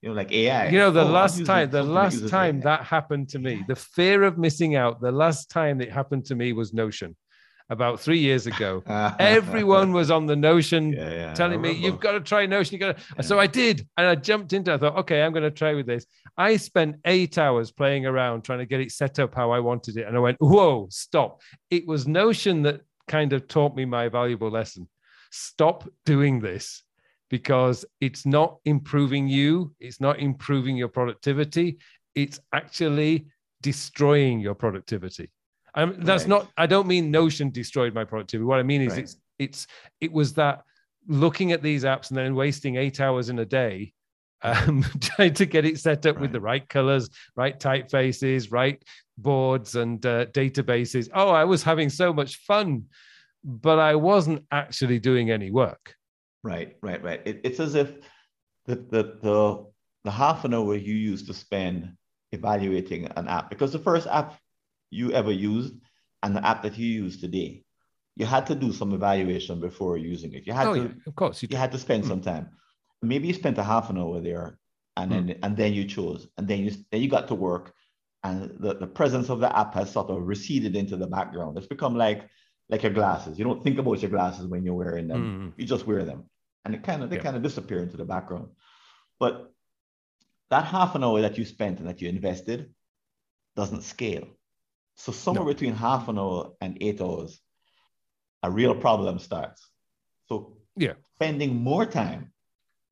[0.03, 0.69] You know, like AI.
[0.69, 4.23] You know, the oh, last time, the last time that happened to me, the fear
[4.23, 5.01] of missing out.
[5.01, 7.17] The last time it happened to me was Notion
[7.69, 8.83] about three years ago.
[8.97, 9.15] Ah.
[9.19, 12.75] Everyone was on the Notion yeah, yeah, telling me, you've got to try Notion.
[12.75, 13.03] You got to.
[13.17, 13.23] Yeah.
[13.23, 13.87] So I did.
[13.97, 14.75] And I jumped into it.
[14.75, 16.07] I thought, okay, I'm going to try with this.
[16.39, 19.97] I spent eight hours playing around trying to get it set up how I wanted
[19.97, 20.07] it.
[20.07, 21.43] And I went, whoa, stop.
[21.71, 24.89] It was Notion that kind of taught me my valuable lesson.
[25.31, 26.83] Stop doing this
[27.29, 31.79] because it's not improving you, it's not improving your productivity,
[32.15, 33.27] it's actually
[33.63, 35.31] destroying your productivity.
[35.77, 36.29] Um, that's right.
[36.29, 36.51] not.
[36.57, 38.45] I don't mean Notion destroyed my productivity.
[38.45, 39.03] What I mean is right.
[39.03, 39.67] it's it's
[40.01, 40.63] it was that
[41.07, 43.93] looking at these apps and then wasting eight hours in a day
[44.43, 46.23] um, trying to get it set up right.
[46.23, 48.83] with the right colors, right typefaces, right
[49.19, 51.09] boards and uh, databases.
[51.15, 52.85] Oh, I was having so much fun,
[53.45, 55.95] but I wasn't actually doing any work.
[56.43, 57.21] Right, right, right.
[57.25, 57.93] It, it's as if
[58.67, 59.67] the, the the
[60.05, 61.93] the half an hour you used to spend
[62.33, 64.39] evaluating an app because the first app
[64.97, 65.75] you ever used
[66.23, 67.63] and the app that you use today,
[68.17, 70.47] you had to do some evaluation before using it.
[70.47, 72.09] You had oh, to, yeah, of course, you, you had to spend mm.
[72.09, 72.49] some time.
[73.03, 74.59] Maybe you spent a half an hour there,
[74.97, 75.15] and mm.
[75.15, 77.75] then and then you chose, and then you then you got to work,
[78.25, 81.59] and the, the presence of the app has sort of receded into the background.
[81.59, 82.27] It's become like
[82.71, 83.39] like your glasses.
[83.39, 85.23] You don't think about your glasses when you're wearing them.
[85.23, 85.61] Mm.
[85.61, 86.25] You just wear them,
[86.65, 87.23] and it kind of they yeah.
[87.23, 88.49] kind of disappear into the background.
[89.21, 89.53] But
[90.51, 92.73] that half an hour that you spent and that you invested
[93.57, 94.27] doesn't scale.
[94.97, 95.53] So somewhere no.
[95.53, 97.41] between half an hour and eight hours,
[98.43, 99.67] a real problem starts.
[100.29, 102.33] So yeah, spending more time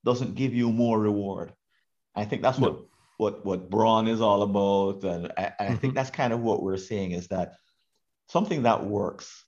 [0.05, 1.53] doesn't give you more reward.
[2.14, 2.69] I think that's no.
[2.69, 2.85] what
[3.17, 5.95] what what Braun is all about, and I, I think mm-hmm.
[5.95, 7.55] that's kind of what we're saying is that
[8.29, 9.45] something that works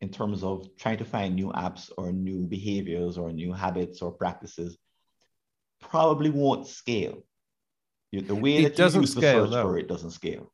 [0.00, 4.12] in terms of trying to find new apps or new behaviors or new habits or
[4.12, 4.76] practices
[5.80, 7.24] probably won't scale.
[8.12, 9.62] The way it that doesn't you use scale, the search no.
[9.62, 10.52] for it doesn't scale.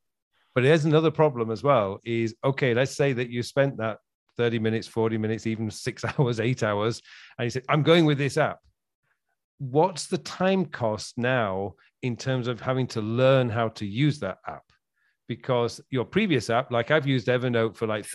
[0.55, 3.99] But there's another problem as well is okay, let's say that you spent that
[4.37, 7.03] 30 minutes, 40 minutes, even six hours, eight hours,
[7.39, 8.59] and you said, I'm going with this app.
[9.59, 14.39] What's the time cost now in terms of having to learn how to use that
[14.47, 14.65] app?
[15.29, 18.07] Because your previous app, like I've used Evernote for like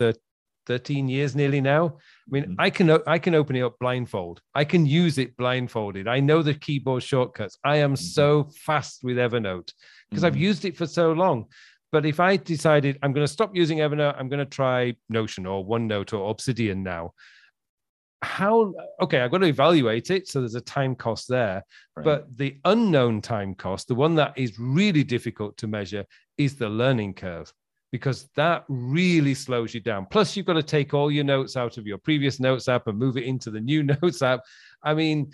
[0.65, 1.85] 13 years nearly now.
[1.87, 2.53] I mean, mm-hmm.
[2.59, 4.41] I can I can open it up blindfold.
[4.53, 6.07] I can use it blindfolded.
[6.07, 7.57] I know the keyboard shortcuts.
[7.63, 8.03] I am mm-hmm.
[8.03, 9.71] so fast with Evernote
[10.09, 10.25] because mm-hmm.
[10.25, 11.45] I've used it for so long.
[11.95, 15.45] But if I decided I'm going to stop using Evernote, I'm going to try Notion
[15.45, 17.13] or OneNote or Obsidian now.
[18.21, 20.27] How okay, I've got to evaluate it.
[20.27, 21.63] So there's a time cost there.
[21.95, 22.03] Right.
[22.03, 26.03] But the unknown time cost, the one that is really difficult to measure,
[26.37, 27.53] is the learning curve
[27.93, 30.05] because that really slows you down.
[30.11, 32.99] Plus, you've got to take all your notes out of your previous notes app and
[32.99, 34.41] move it into the new notes app.
[34.83, 35.31] I mean,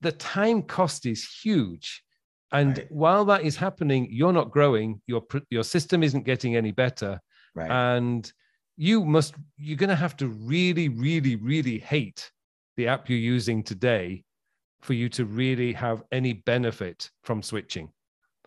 [0.00, 2.02] the time cost is huge.
[2.52, 2.92] And right.
[2.92, 5.00] while that is happening, you're not growing.
[5.06, 7.20] Your your system isn't getting any better,
[7.54, 7.70] right.
[7.70, 8.30] and
[8.76, 12.30] you must you're going to have to really, really, really hate
[12.76, 14.24] the app you're using today
[14.80, 17.90] for you to really have any benefit from switching.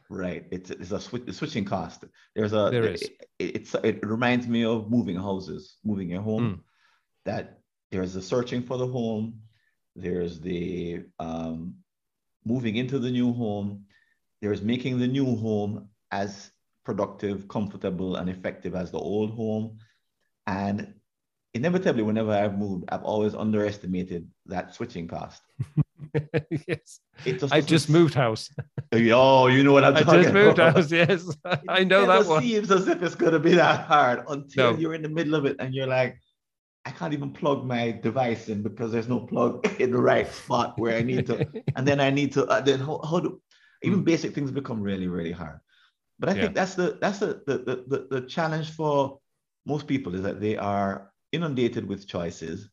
[0.09, 0.45] Right.
[0.51, 2.05] It's it's a switch, switching cost.
[2.35, 3.03] There's a there is.
[3.03, 6.43] It, it's it reminds me of moving houses, moving your home.
[6.43, 6.59] Mm.
[7.25, 7.59] That
[7.91, 9.39] there's the searching for the home.
[9.95, 11.75] There's the um,
[12.45, 13.85] moving into the new home
[14.41, 16.51] there's making the new home as
[16.83, 19.77] productive, comfortable, and effective as the old home.
[20.47, 20.95] And
[21.53, 25.43] inevitably, whenever I've moved, I've always underestimated that switching cost.
[26.67, 26.99] yes.
[27.23, 28.49] Just I just moved house.
[28.91, 30.15] oh, you know what I'm talking about?
[30.15, 31.37] I talking just moved house, yes.
[31.69, 32.43] I know that one.
[32.43, 34.79] It seems as if it's going to be that hard until no.
[34.79, 36.19] you're in the middle of it and you're like,
[36.85, 40.79] I can't even plug my device in because there's no plug in the right spot
[40.79, 41.47] where I need to.
[41.75, 43.41] and then I need to, uh, then how, how do,
[43.83, 44.05] even mm.
[44.05, 45.59] basic things become really, really hard.
[46.21, 46.41] But I yeah.
[46.41, 49.19] think that's the that's the, the the the challenge for
[49.65, 52.69] most people is that they are inundated with choices.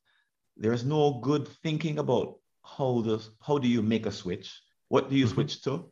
[0.59, 4.61] There's no good thinking about how does how do you make a switch?
[4.89, 5.35] What do you mm-hmm.
[5.35, 5.91] switch to?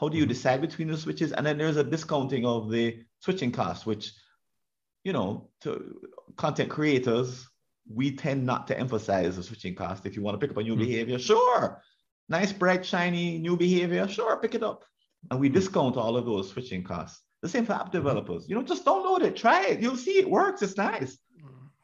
[0.00, 0.30] How do you mm-hmm.
[0.30, 1.32] decide between the switches?
[1.32, 4.12] And then there's a discounting of the switching cost, which,
[5.04, 6.00] you know, to
[6.36, 7.46] content creators,
[7.92, 10.06] we tend not to emphasize the switching cost.
[10.06, 10.84] If you want to pick up a new mm-hmm.
[10.84, 11.82] behavior, sure,
[12.28, 14.84] nice, bright, shiny new behavior, sure, pick it up.
[15.30, 17.22] And we discount all of those switching costs.
[17.42, 17.92] The same for app mm-hmm.
[17.92, 18.48] developers.
[18.48, 19.80] You know, just download it, try it.
[19.80, 20.62] You'll see it works.
[20.62, 21.18] It's nice.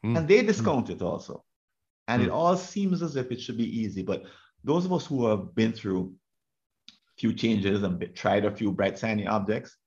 [0.03, 0.17] Mm-hmm.
[0.17, 1.43] And they discount it also.
[2.07, 4.01] And it all seems as if it should be easy.
[4.01, 4.23] But
[4.63, 6.13] those of us who have been through
[6.89, 9.77] a few changes and tried a few bright, shiny objects,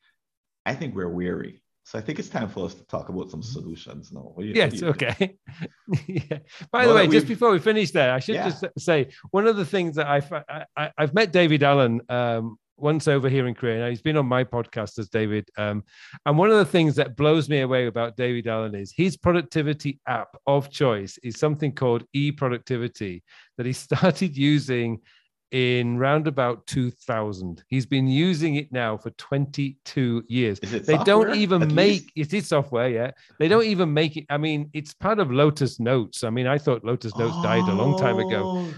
[0.64, 1.62] I think we're weary.
[1.85, 3.61] So I think it's time for us to talk about some mm-hmm.
[3.61, 4.35] solutions now.
[4.38, 5.37] You, yes, okay.
[6.07, 6.38] yeah.
[6.73, 8.49] By well, the way, just before we finish there, I should yeah.
[8.49, 10.33] just say one of the things that I've,
[10.77, 13.81] I, have met David Allen um, once over here in Korea.
[13.81, 15.49] Now, he's been on my podcast as David.
[15.59, 15.85] Um,
[16.25, 20.01] and one of the things that blows me away about David Allen is his productivity
[20.09, 23.23] app of choice is something called e-productivity
[23.59, 25.01] that he started using
[25.50, 27.62] in round about 2000.
[27.68, 30.59] He's been using it now for 22 years.
[30.61, 32.33] They software, don't even make least?
[32.33, 33.12] it is software, yeah.
[33.38, 34.26] They don't even make it.
[34.28, 36.24] I mean, it's part of Lotus Notes.
[36.24, 37.42] I mean, I thought Lotus Notes oh.
[37.42, 38.42] died a long time ago.
[38.44, 38.74] Oh.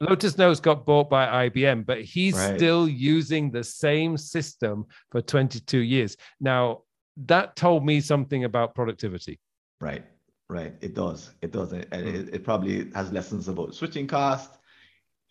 [0.00, 2.56] Lotus Notes got bought by IBM, but he's right.
[2.56, 6.16] still using the same system for 22 years.
[6.40, 6.82] Now,
[7.16, 9.38] that told me something about productivity.
[9.80, 10.04] Right,
[10.48, 10.74] right.
[10.80, 11.32] It does.
[11.40, 11.72] It does.
[11.72, 12.14] It, mm.
[12.14, 14.58] it, it probably has lessons about switching cost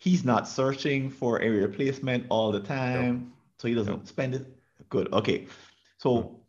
[0.02, 4.44] he's not searching for a replacement all the time, so he doesn't spend it.
[4.88, 5.12] Good.
[5.12, 5.46] Okay.
[5.98, 6.40] So,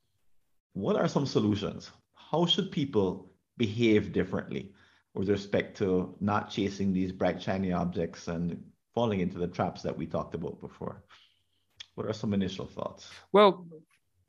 [0.74, 1.92] what are some solutions?
[2.16, 4.74] How should people behave differently
[5.14, 8.60] with respect to not chasing these bright, shiny objects and
[8.96, 11.04] falling into the traps that we talked about before?
[11.94, 13.12] What are some initial thoughts?
[13.34, 13.68] Well,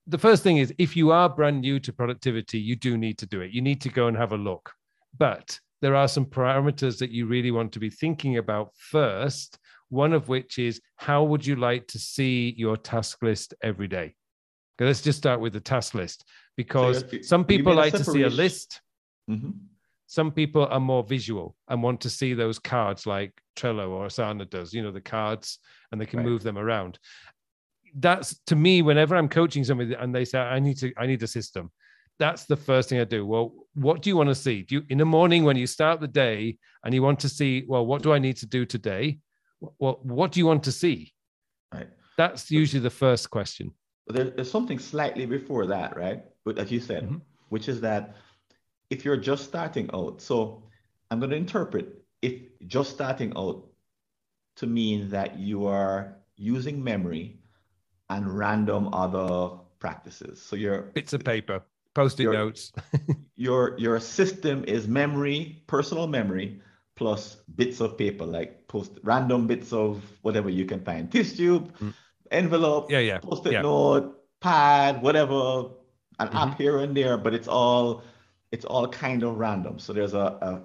[0.06, 3.26] the first thing is if you are brand new to productivity, you do need to
[3.26, 3.52] do it.
[3.52, 4.74] You need to go and have a look.
[5.16, 9.58] But there are some parameters that you really want to be thinking about first.
[9.90, 14.14] One of which is how would you like to see your task list every day?
[14.80, 16.24] Okay, let's just start with the task list
[16.56, 18.80] because so some people like to see a list.
[19.30, 19.50] Mm-hmm.
[20.06, 24.48] Some people are more visual and want to see those cards like Trello or Asana
[24.48, 25.58] does, you know, the cards
[25.92, 26.26] and they can right.
[26.26, 26.98] move them around.
[27.94, 31.22] That's to me, whenever I'm coaching somebody and they say, I need to, I need
[31.22, 31.70] a system
[32.18, 33.27] that's the first thing I do.
[33.27, 34.62] Well, what do you want to see?
[34.62, 37.64] Do you in the morning when you start the day and you want to see,
[37.66, 39.18] well, what do I need to do today?
[39.79, 41.12] Well, what do you want to see?
[41.72, 41.88] Right.
[42.16, 43.72] That's usually the first question.
[44.07, 46.22] There, there's something slightly before that, right?
[46.44, 47.16] But as you said, mm-hmm.
[47.48, 48.16] which is that
[48.90, 50.62] if you're just starting out, so
[51.11, 52.35] I'm going to interpret if
[52.66, 53.66] just starting out
[54.57, 57.40] to mean that you are using memory
[58.11, 60.40] and random other practices.
[60.40, 61.62] So you're bits of paper
[61.94, 62.72] post-it notes.
[63.37, 66.61] your your system is memory, personal memory,
[66.96, 71.94] plus bits of paper, like post random bits of whatever you can find, tissue, mm.
[72.30, 73.62] envelope, yeah, yeah, post-it yeah.
[73.62, 75.70] note, pad, whatever,
[76.18, 76.37] an mm-hmm.
[76.37, 78.02] app here and there, but it's all
[78.52, 79.78] it's all kind of random.
[79.78, 80.62] So there's a, a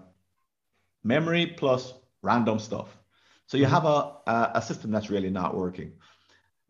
[1.03, 2.95] memory plus random stuff.
[3.47, 3.73] So you mm-hmm.
[3.73, 5.93] have a, a, a system that's really not working.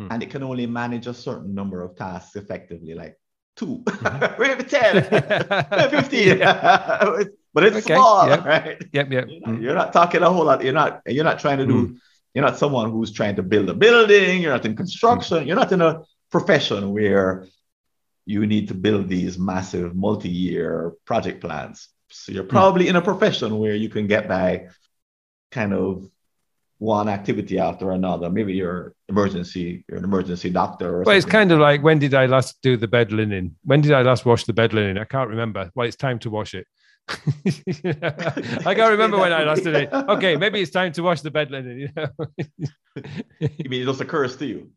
[0.01, 0.07] Mm.
[0.11, 3.19] And it can only manage a certain number of tasks effectively, like
[3.55, 4.41] two, mm-hmm.
[4.41, 5.03] we have 10,
[5.89, 6.39] 15.
[7.53, 7.95] but it's okay.
[7.95, 8.45] small, yep.
[8.45, 8.77] right?
[8.91, 9.27] Yep, yep.
[9.27, 10.63] You're not, you're not, talking a whole lot.
[10.63, 11.97] You're not, you're not trying to do, mm.
[12.33, 14.41] you're not someone who's trying to build a building.
[14.41, 15.39] You're not in construction.
[15.39, 15.47] Mm.
[15.47, 17.47] You're not in a profession where
[18.25, 21.89] you need to build these massive multi-year project plans.
[22.09, 22.49] So you're mm.
[22.49, 22.89] probably mm.
[22.89, 24.67] in a profession where you can get by
[25.51, 26.09] kind of
[26.79, 28.29] one activity after another.
[28.29, 31.03] Maybe you're emergency, you're an emergency doctor.
[31.03, 33.55] well, it's kind of like when did I last do the bed linen?
[33.63, 34.97] When did I last wash the bed linen?
[34.97, 35.69] I can't remember.
[35.75, 36.65] Well, it's time to wash it.
[37.09, 39.89] I can't remember when I last did it.
[39.93, 41.79] Okay, maybe it's time to wash the bed linen.
[41.79, 42.07] You know.
[43.39, 44.71] you mean it just occurs to you?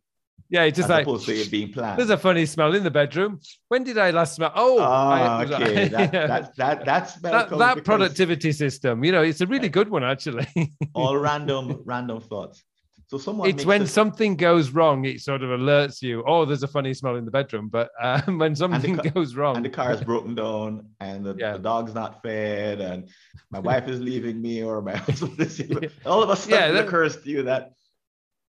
[0.52, 1.98] Yeah, it's just As like opposed to it being planned.
[1.98, 3.40] There's a funny smell in the bedroom.
[3.68, 4.52] When did I last smell?
[4.54, 5.88] Oh, ah, I, okay.
[5.88, 9.02] that, that, that, that's that, that productivity system.
[9.02, 10.46] You know, it's a really good one actually.
[10.94, 12.62] all random, random thoughts.
[13.06, 13.48] So someone.
[13.48, 16.22] It's when something goes wrong, it sort of alerts you.
[16.26, 17.68] Oh, there's a funny smell in the bedroom.
[17.68, 21.52] But um, when something goes wrong, and the car is broken down, and the, yeah.
[21.52, 23.08] the, dog's not fed, and
[23.50, 25.62] my wife is leaving me, or my husband is.
[26.04, 27.72] All of a sudden, yeah, that, occurs to you that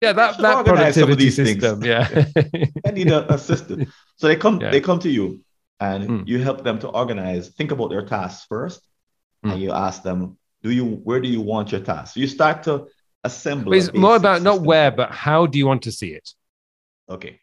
[0.02, 1.80] yeah, that, that productivity system.
[1.80, 1.86] Things.
[1.86, 2.24] Yeah.
[2.86, 3.90] I need a, a, system.
[4.16, 4.70] So they come, yeah.
[4.70, 5.42] they come to you
[5.78, 6.28] and mm.
[6.28, 8.82] you help them to organize, think about their tasks first.
[9.44, 9.52] Mm.
[9.52, 12.16] And you ask them, do you, where do you want your tasks?
[12.16, 12.88] You start to
[13.22, 13.72] assemble.
[13.72, 14.56] It's more about system.
[14.56, 16.28] not where, but how do you want to see it?
[17.08, 17.38] Okay.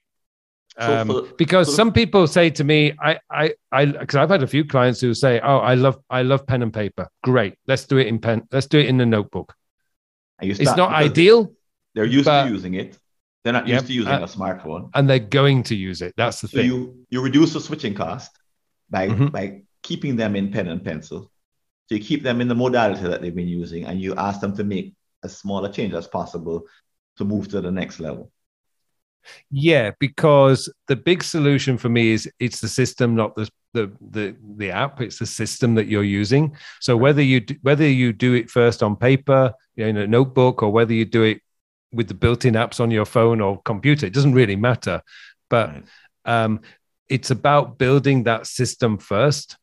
[0.80, 4.30] So um, for, because for, some people say to me, I, I, I, because I've
[4.30, 7.10] had a few clients who say, "Oh, I love, I love pen and paper.
[7.22, 8.48] Great, let's do it in pen.
[8.50, 9.54] Let's do it in a notebook."
[10.42, 11.52] it's not ideal,
[11.96, 12.98] they're used but, to using it.
[13.44, 14.90] They're not used to using a smartphone.
[14.94, 16.14] And they're going to use it.
[16.18, 16.66] That's the so thing.
[16.66, 18.32] You you reduce the switching cost
[18.90, 19.28] by mm-hmm.
[19.28, 21.32] by keeping them in pen and pencil.
[21.88, 24.56] So you keep them in the modality that they've been using and you ask them
[24.58, 26.66] to make as small a change as possible
[27.18, 28.32] to move to the next level.
[29.50, 34.36] Yeah, because the big solution for me is it's the system, not the the the
[34.58, 38.34] the app it's the system that you're using so whether you do, whether you do
[38.34, 41.42] it first on paper in a notebook or whether you do it
[41.92, 45.02] with the built-in apps on your phone or computer it doesn't really matter.
[45.50, 45.84] But right.
[46.26, 46.62] um,
[47.08, 49.58] it's about building that system first.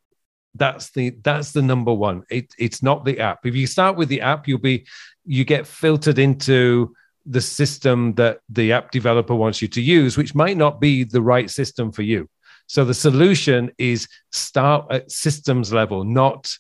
[0.55, 2.25] That's the that's the number one.
[2.31, 3.45] It, it's not the app.
[3.45, 4.87] If you start with the app you'll be
[5.25, 10.35] you get filtered into the system that the app developer wants you to use which
[10.35, 12.29] might not be the right system for you.
[12.69, 16.57] So the solution is start at systems level not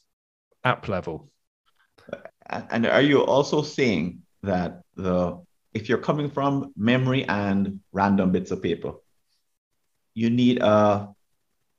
[0.65, 1.31] app level.
[2.49, 5.41] And are you also seeing that the
[5.77, 8.93] if you're coming from memory and random bits of paper
[10.17, 11.09] you need a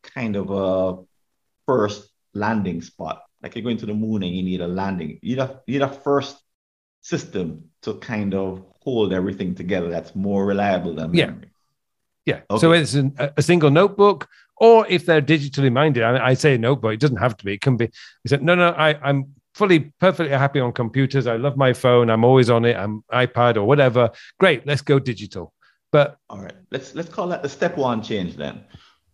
[0.03, 1.03] kind of a
[1.65, 3.23] first landing spot.
[3.41, 5.19] Like you're going to the moon and you need a landing.
[5.21, 6.37] You need a, you need a first
[7.01, 11.51] system to kind of hold everything together that's more reliable than memory.
[12.25, 12.35] Yeah.
[12.35, 12.41] Yeah.
[12.51, 12.61] Okay.
[12.61, 14.27] So it's an, a single notebook,
[14.57, 17.53] or if they're digitally minded, I, I say a notebook, it doesn't have to be.
[17.53, 17.85] It can be.
[18.23, 21.25] He said, no, no, I, I'm fully perfectly happy on computers.
[21.27, 22.09] I love my phone.
[22.09, 22.77] I'm always on it.
[22.77, 24.11] I'm iPad or whatever.
[24.39, 24.65] Great.
[24.67, 25.53] Let's go digital.
[25.91, 28.63] But all right, let's let's call that the step one change then,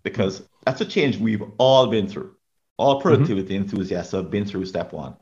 [0.04, 2.36] because that's a change we've all been through.
[2.78, 3.08] All mm-hmm.
[3.08, 3.64] productivity mm-hmm.
[3.64, 5.16] enthusiasts have been through step one,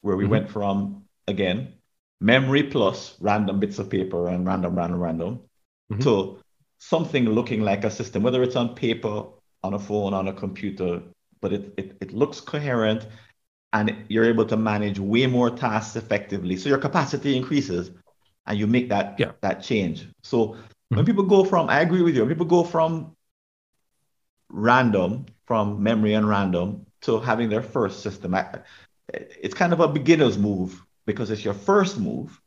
[0.00, 0.32] where we mm-hmm.
[0.32, 1.74] went from again
[2.20, 5.40] memory plus random bits of paper and random, random, random
[5.92, 6.00] mm-hmm.
[6.02, 6.38] to
[6.78, 9.24] something looking like a system, whether it's on paper,
[9.62, 11.02] on a phone, on a computer,
[11.42, 13.06] but it, it, it looks coherent
[13.76, 16.56] and you're able to manage way more tasks effectively.
[16.56, 17.90] So your capacity increases
[18.46, 19.32] and you make that, yeah.
[19.42, 20.08] that change.
[20.22, 20.38] So
[20.88, 21.04] when mm-hmm.
[21.04, 23.14] people go from, I agree with you, when people go from
[24.48, 28.34] random, from memory and random to having their first system,
[29.12, 32.40] it's kind of a beginner's move because it's your first move.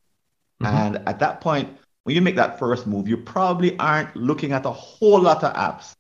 [0.62, 0.76] Mm-hmm.
[0.76, 4.66] And at that point, when you make that first move, you probably aren't looking at
[4.66, 5.94] a whole lot of apps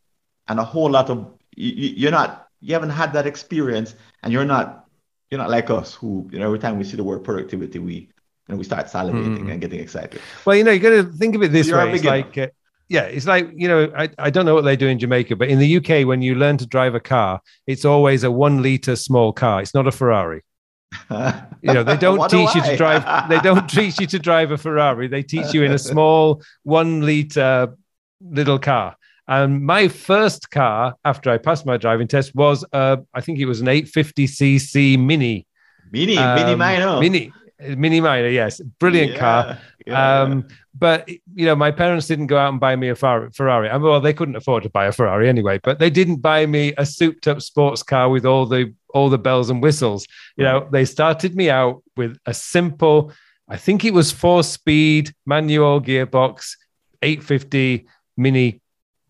[0.47, 1.71] and a whole lot of, you,
[2.01, 4.88] you're not, you haven't had that experience and you're not,
[5.30, 8.09] you're not like us who, you know, every time we see the word productivity, we,
[8.47, 9.51] and we start salivating mm.
[9.51, 10.19] and getting excited.
[10.45, 11.93] Well, you know, you got to think of it this way.
[11.93, 12.47] It's like, uh,
[12.88, 15.49] yeah, it's like, you know, I, I don't know what they do in Jamaica, but
[15.49, 18.95] in the UK, when you learn to drive a car, it's always a one liter
[18.95, 19.61] small car.
[19.61, 20.41] It's not a Ferrari.
[21.11, 24.57] you know, they don't teach you to drive, they don't teach you to drive a
[24.57, 25.07] Ferrari.
[25.07, 27.77] They teach you in a small one liter
[28.19, 28.95] little car.
[29.30, 33.45] And my first car after I passed my driving test was, uh, I think it
[33.45, 35.45] was an 850cc Mini.
[35.91, 36.99] Mini, um, Mini Minor.
[36.99, 37.32] Mini,
[37.77, 39.57] Mini Minor, yes, brilliant yeah, car.
[39.86, 40.47] Yeah, um.
[40.73, 43.69] But you know, my parents didn't go out and buy me a Ferrari.
[43.69, 45.59] I mean, well, they couldn't afford to buy a Ferrari anyway.
[45.61, 49.49] But they didn't buy me a souped-up sports car with all the all the bells
[49.49, 50.07] and whistles.
[50.38, 53.11] You know, they started me out with a simple,
[53.47, 56.55] I think it was four-speed manual gearbox,
[57.03, 58.61] 850 Mini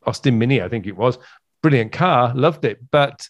[0.10, 1.18] Austin Mini, I think it was.
[1.62, 3.30] Brilliant car, loved it, but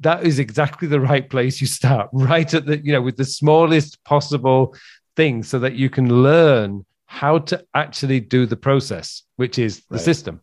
[0.00, 3.24] that is exactly the right place you start right at the you know with the
[3.24, 4.74] smallest possible
[5.16, 9.96] thing so that you can learn how to actually do the process which is the
[9.96, 10.04] right.
[10.04, 10.40] system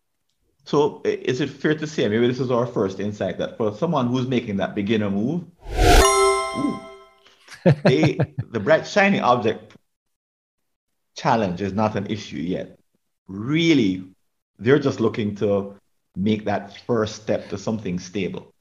[0.65, 4.07] so is it fair to say maybe this is our first insight that for someone
[4.07, 5.43] who's making that beginner move
[6.57, 6.79] ooh,
[7.83, 8.17] they,
[8.51, 9.75] the bright shiny object
[11.15, 12.77] challenge is not an issue yet
[13.27, 14.14] really
[14.59, 15.75] they're just looking to
[16.15, 18.53] make that first step to something stable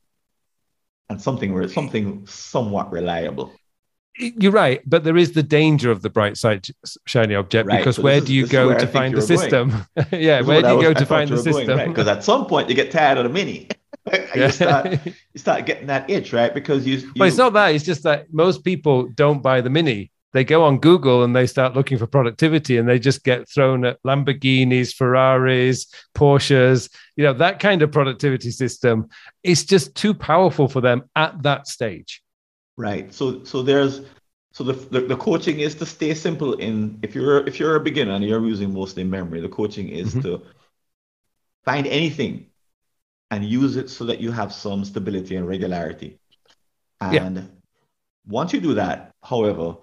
[1.09, 3.53] and something where something somewhat reliable.
[4.17, 6.67] You're right, but there is the danger of the bright side
[7.05, 7.79] shiny object right.
[7.79, 9.73] because so where is, do you go to find the system?
[10.13, 11.89] yeah, where do you go to find the system?
[11.89, 12.19] Because right?
[12.19, 13.69] at some point you get tired of the mini.
[14.35, 16.55] you, start, you start getting that itch, right?
[16.55, 17.13] Because you, you.
[17.17, 17.75] But it's not that.
[17.75, 21.47] It's just that most people don't buy the mini they go on Google and they
[21.47, 27.33] start looking for productivity and they just get thrown at Lamborghinis, Ferraris, Porsches, you know,
[27.33, 29.09] that kind of productivity system.
[29.45, 32.21] It's just too powerful for them at that stage.
[32.77, 33.15] Right.
[33.15, 34.03] So so there's
[34.53, 37.81] so the, the, the coaching is to stay simple in if you're if you're a
[37.81, 40.23] beginner and you're using mostly memory, the coaching is mm-hmm.
[40.23, 40.43] to
[41.65, 42.47] find anything
[43.31, 46.19] and use it so that you have some stability and regularity.
[47.01, 47.43] And yeah.
[48.27, 49.77] once you do that, however,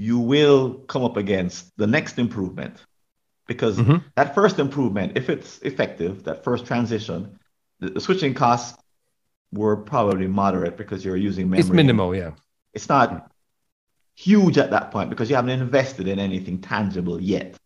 [0.00, 2.82] you will come up against the next improvement
[3.46, 3.98] because mm-hmm.
[4.16, 7.38] that first improvement, if it's effective, that first transition,
[7.80, 8.80] the, the, switching costs
[9.52, 11.60] were probably moderate because you're using memory.
[11.60, 12.30] It's minimal, yeah.
[12.72, 13.30] It's not
[14.16, 17.58] huge at that point because you haven't invested in anything tangible yet.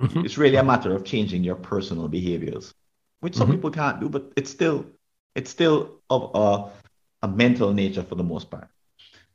[0.00, 0.24] Mm-hmm.
[0.24, 2.74] It's really a matter of changing your personal behaviors,
[3.20, 3.54] which some mm-hmm.
[3.56, 4.84] people can't do, but it's still
[5.36, 8.66] it's still of a, a mental nature for the most part.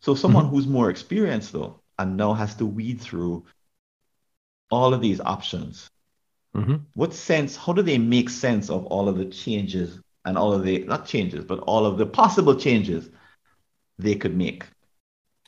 [0.01, 0.55] So someone mm-hmm.
[0.55, 3.45] who's more experienced though, and now has to weed through
[4.71, 5.89] all of these options.
[6.55, 6.75] Mm-hmm.
[6.95, 10.63] What sense, how do they make sense of all of the changes and all of
[10.63, 13.09] the not changes, but all of the possible changes
[13.99, 14.65] they could make.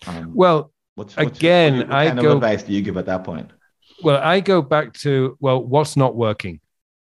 [0.07, 3.05] Um, well, what's, what's again, what I kind go, of advice do you give at
[3.05, 3.51] that point?
[4.03, 6.59] Well, I go back to well, what's not working.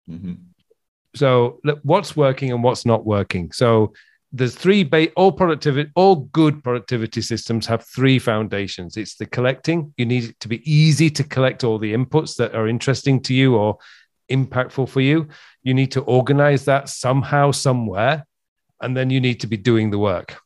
[0.08, 0.34] Mm-hmm.
[1.14, 3.52] So what's working and what's not working.
[3.52, 3.92] So
[4.32, 8.96] there's three ba- all productivity all good productivity systems have three foundations.
[8.96, 9.94] It's the collecting.
[9.96, 13.34] You need it to be easy to collect all the inputs that are interesting to
[13.34, 13.78] you or
[14.30, 15.28] impactful for you.
[15.62, 18.26] You need to organize that somehow somewhere
[18.80, 20.36] and then you need to be doing the work.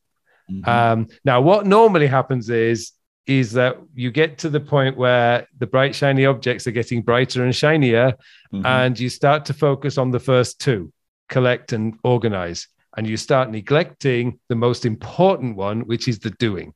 [0.50, 0.68] Mm-hmm.
[0.68, 2.92] um, now what normally happens is
[3.26, 7.44] is that you get to the point where the bright shiny objects are getting brighter
[7.44, 8.14] and shinier
[8.52, 8.66] mm-hmm.
[8.66, 10.92] and you start to focus on the first two
[11.28, 12.66] collect and organize
[12.96, 16.74] and you start neglecting the most important one, which is the doing.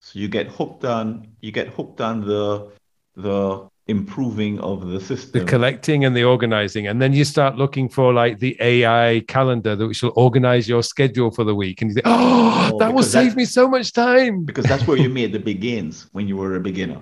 [0.00, 2.70] So you get hooked on you get hooked on the
[3.16, 5.40] the improving of the system.
[5.40, 6.88] The collecting and the organizing.
[6.88, 11.30] And then you start looking for like the AI calendar that will organize your schedule
[11.30, 11.80] for the week.
[11.82, 14.44] And you think, oh, oh that will save me so much time.
[14.44, 17.00] Because that's where you made the big gains when you were a beginner.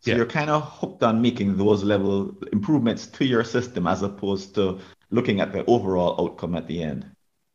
[0.00, 0.18] So yeah.
[0.18, 4.78] you're kind of hooked on making those level improvements to your system as opposed to
[5.10, 7.10] looking at the overall outcome at the end.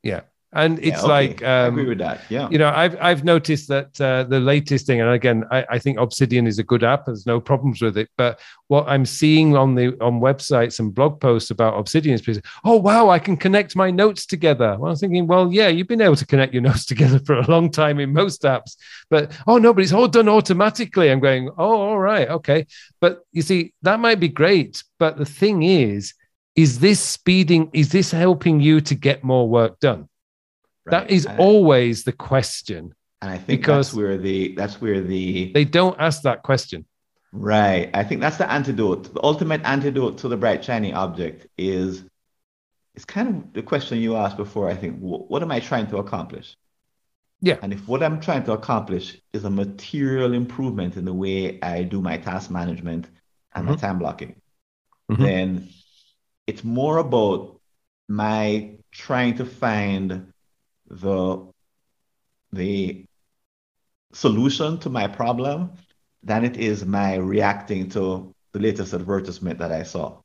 [0.05, 0.21] Yeah.
[0.53, 1.07] And it's yeah, okay.
[1.07, 2.21] like um, I agree with that.
[2.29, 2.47] Yeah.
[2.49, 5.99] You know, I've I've noticed that uh, the latest thing, and again, I, I think
[5.99, 7.07] Obsidian is a good app.
[7.07, 8.07] There's no problems with it.
[8.15, 12.41] But what I'm seeing on the on websites and blog posts about Obsidian is, people,
[12.63, 14.77] oh wow, I can connect my notes together.
[14.79, 17.51] Well, I'm thinking, well, yeah, you've been able to connect your notes together for a
[17.51, 18.77] long time in most apps,
[19.09, 21.11] but oh no, but it's all done automatically.
[21.11, 22.65] I'm going, oh, all right, okay.
[23.01, 26.13] But you see, that might be great, but the thing is
[26.55, 30.07] is this speeding is this helping you to get more work done?
[30.85, 30.91] Right.
[30.91, 32.93] that is and always the question.
[33.21, 36.85] And i think because that's where the that's where the they don't ask that question.
[37.31, 37.89] Right.
[37.93, 39.13] I think that's the antidote.
[39.13, 42.05] The ultimate antidote to the bright shiny object is
[42.93, 44.99] it's kind of the question you asked before i think.
[44.99, 46.55] What am i trying to accomplish?
[47.41, 47.57] Yeah.
[47.61, 51.83] And if what i'm trying to accomplish is a material improvement in the way i
[51.83, 53.09] do my task management
[53.53, 53.73] and mm-hmm.
[53.73, 54.35] my time blocking
[55.11, 55.21] mm-hmm.
[55.21, 55.69] then
[56.47, 57.59] it's more about
[58.07, 60.31] my trying to find
[60.87, 61.51] the
[62.53, 63.05] the
[64.13, 65.71] solution to my problem
[66.23, 70.21] than it is my reacting to the latest advertisement that I saw.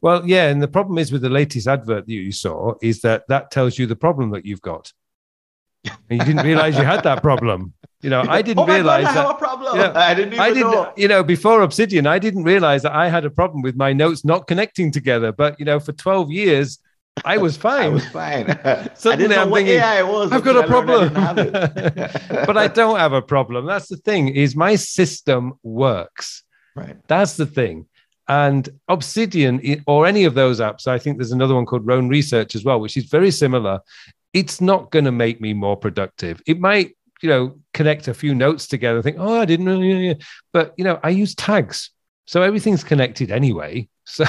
[0.00, 3.24] Well, yeah, and the problem is with the latest advert that you saw is that
[3.28, 4.92] that tells you the problem that you've got.
[6.08, 7.74] And you didn't realize you had that problem.
[8.04, 9.18] You know, I didn't oh realize God, that.
[9.18, 9.76] I have a problem.
[9.76, 10.38] You know, I didn't.
[10.38, 10.72] I didn't.
[10.72, 10.92] Know.
[10.94, 14.26] You know, before Obsidian, I didn't realize that I had a problem with my notes
[14.26, 15.32] not connecting together.
[15.32, 16.80] But you know, for twelve years,
[17.24, 17.84] I was fine.
[17.84, 18.58] I was fine.
[18.94, 19.80] Suddenly, I'm thinking.
[19.80, 21.14] I've got a problem.
[22.46, 23.64] but I don't have a problem.
[23.64, 24.28] That's the thing.
[24.28, 26.42] Is my system works.
[26.76, 26.98] Right.
[27.08, 27.86] That's the thing.
[28.28, 32.54] And Obsidian or any of those apps, I think there's another one called Roam Research
[32.54, 33.80] as well, which is very similar.
[34.34, 36.42] It's not going to make me more productive.
[36.46, 40.14] It might you know, connect a few notes together, think, oh, I didn't know.
[40.52, 41.90] But, you know, I use tags.
[42.26, 43.88] So everything's connected anyway.
[44.06, 44.26] So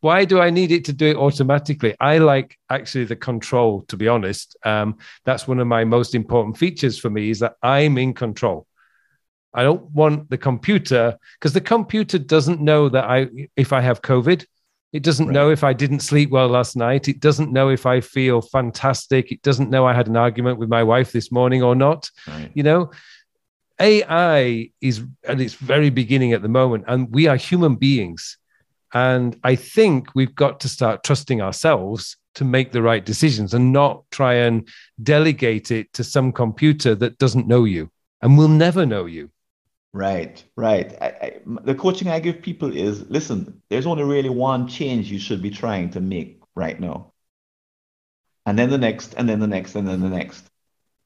[0.00, 1.94] why do I need it to do it automatically?
[2.00, 4.56] I like actually the control, to be honest.
[4.64, 4.96] Um,
[5.26, 8.66] that's one of my most important features for me is that I'm in control.
[9.52, 14.00] I don't want the computer because the computer doesn't know that I if I have
[14.00, 14.46] COVID.
[14.92, 15.34] It doesn't right.
[15.34, 17.08] know if I didn't sleep well last night.
[17.08, 19.32] It doesn't know if I feel fantastic.
[19.32, 22.10] It doesn't know I had an argument with my wife this morning or not.
[22.26, 22.50] Right.
[22.54, 22.90] You know,
[23.80, 28.38] AI is at its very beginning at the moment, and we are human beings.
[28.94, 33.72] And I think we've got to start trusting ourselves to make the right decisions and
[33.72, 34.68] not try and
[35.02, 37.90] delegate it to some computer that doesn't know you
[38.22, 39.30] and will never know you.
[39.96, 40.94] Right, right.
[41.00, 41.32] I, I,
[41.64, 45.48] the coaching I give people is listen, there's only really one change you should be
[45.48, 47.14] trying to make right now.
[48.44, 50.44] And then the next, and then the next, and then the next.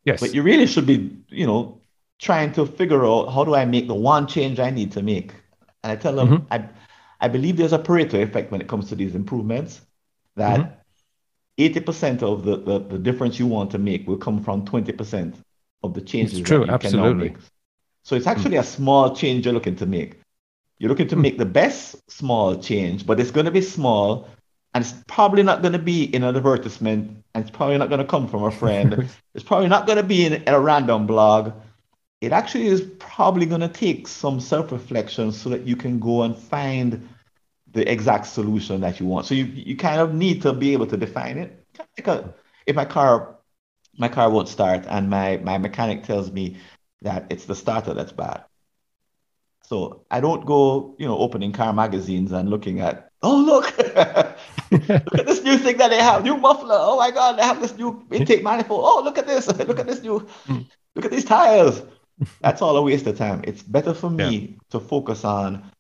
[0.05, 0.19] Yes.
[0.19, 1.81] But you really should be, you know,
[2.19, 5.35] trying to figure out how do I make the one change I need to make.
[5.85, 6.53] And I tell them, mm-hmm.
[6.53, 6.69] I,
[7.21, 9.83] I believe there's a Pareto effect when it comes to these improvements
[10.35, 10.83] that
[11.59, 11.79] mm-hmm.
[11.79, 15.37] 80% of the, the, the difference you want to make will come from 20%
[15.85, 17.37] of the changes it's true, absolutely.
[18.03, 20.21] So it's actually a small change you're looking to make.
[20.79, 21.21] You're looking to mm.
[21.21, 24.29] make the best small change, but it's going to be small
[24.73, 28.01] and it's probably not going to be in an advertisement and it's probably not going
[28.01, 29.09] to come from a friend.
[29.35, 31.53] it's probably not going to be in a random blog.
[32.21, 36.23] It actually is probably going to take some self reflection so that you can go
[36.23, 37.09] and find
[37.73, 39.27] the exact solution that you want.
[39.27, 41.65] So you, you kind of need to be able to define it.
[42.67, 43.37] if my car
[43.99, 46.57] my car won't start and my, my mechanic tells me
[47.03, 48.45] that it's the starter that's bad.
[49.65, 53.77] So I don't go, you know, opening car magazines and looking at Oh, look.
[54.71, 56.25] look at this new thing that they have.
[56.25, 56.77] New muffler.
[56.79, 58.83] Oh my God, they have this new intake manifold.
[58.85, 59.47] Oh, look at this.
[59.59, 60.27] Look at this new,
[60.95, 61.83] look at these tires.
[62.41, 63.43] That's all a waste of time.
[63.45, 64.59] It's better for me yeah.
[64.71, 65.71] to focus on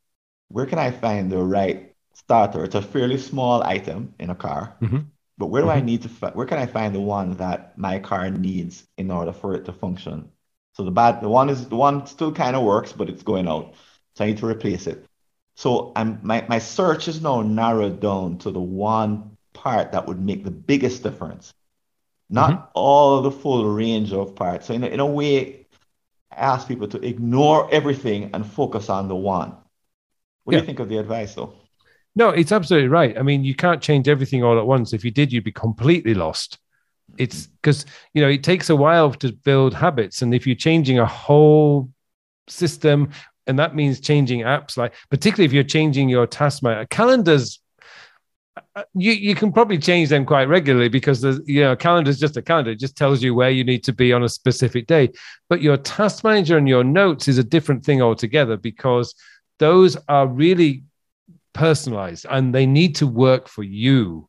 [0.49, 2.64] where can I find the right starter.
[2.64, 4.77] It's a fairly small item in a car.
[4.83, 4.99] Mm-hmm.
[5.39, 5.79] But where do mm-hmm.
[5.79, 9.33] I need to, where can I find the one that my car needs in order
[9.33, 10.31] for it to function?
[10.75, 13.49] So the bad, the one is, the one still kind of works, but it's going
[13.49, 13.75] out.
[14.14, 15.05] So I need to replace it.
[15.57, 20.21] So I'm, my, my search is now narrowed down to the one part that would
[20.21, 21.53] make the biggest difference,
[22.29, 22.68] not mm-hmm.
[22.75, 24.66] all the full range of parts.
[24.66, 25.66] So in a, in a way,
[26.33, 29.55] I ask people to ignore everything and focus on the one.
[30.45, 30.61] What yeah.
[30.61, 31.55] do you think of the advice though?
[32.16, 33.16] No, it's absolutely right.
[33.18, 34.93] I mean, you can't change everything all at once.
[34.93, 36.59] If you did, you'd be completely lost.
[37.19, 40.23] It's because, you know, it takes a while to build habits.
[40.23, 41.91] And if you're changing a whole
[42.49, 43.11] system
[43.47, 47.61] and that means changing apps like particularly if you're changing your task manager calendars
[48.77, 52.19] uh, you, you can probably change them quite regularly because the you know calendar is
[52.19, 54.87] just a calendar it just tells you where you need to be on a specific
[54.87, 55.09] day
[55.49, 59.15] but your task manager and your notes is a different thing altogether because
[59.59, 60.85] those are really
[61.53, 64.29] personalized and they need to work for you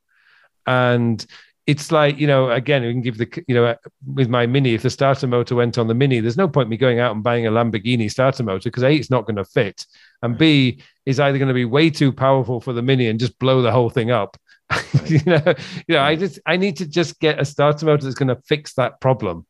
[0.66, 1.26] and
[1.68, 3.76] it's like you know again we can give the you know
[4.14, 6.78] with my mini if the starter motor went on the mini there's no point me
[6.78, 9.86] going out and buying a lamborghini starter motor because a it's not going to fit
[10.24, 13.38] and b is either going to be way too powerful for the mini and just
[13.40, 14.38] blow the whole thing up
[14.72, 15.10] right.
[15.12, 15.44] you know
[15.88, 18.42] you know i just i need to just get a starter motor that's going to
[18.48, 19.46] fix that problem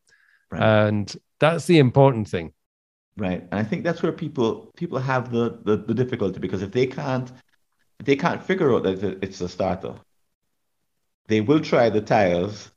[0.50, 0.86] right.
[0.86, 2.52] and that's the important thing
[3.16, 6.72] right and i think that's where people people have the, the the difficulty because if
[6.72, 7.32] they can't
[8.00, 9.94] if they can't figure out that it's a starter
[11.26, 12.70] they will try the tires.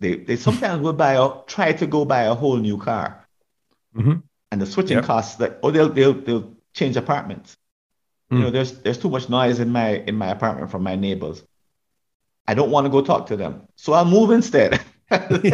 [0.00, 3.26] They they sometimes will buy a try to go buy a whole new car,
[3.96, 4.18] mm-hmm.
[4.50, 5.06] and the switching yep.
[5.06, 7.56] costs that or they'll they'll they'll change apartments.
[8.30, 8.36] Mm.
[8.36, 11.42] You know, there's there's too much noise in my in my apartment from my neighbors.
[12.46, 14.80] I don't want to go talk to them, so I'll move instead.
[15.10, 15.50] Absolutely,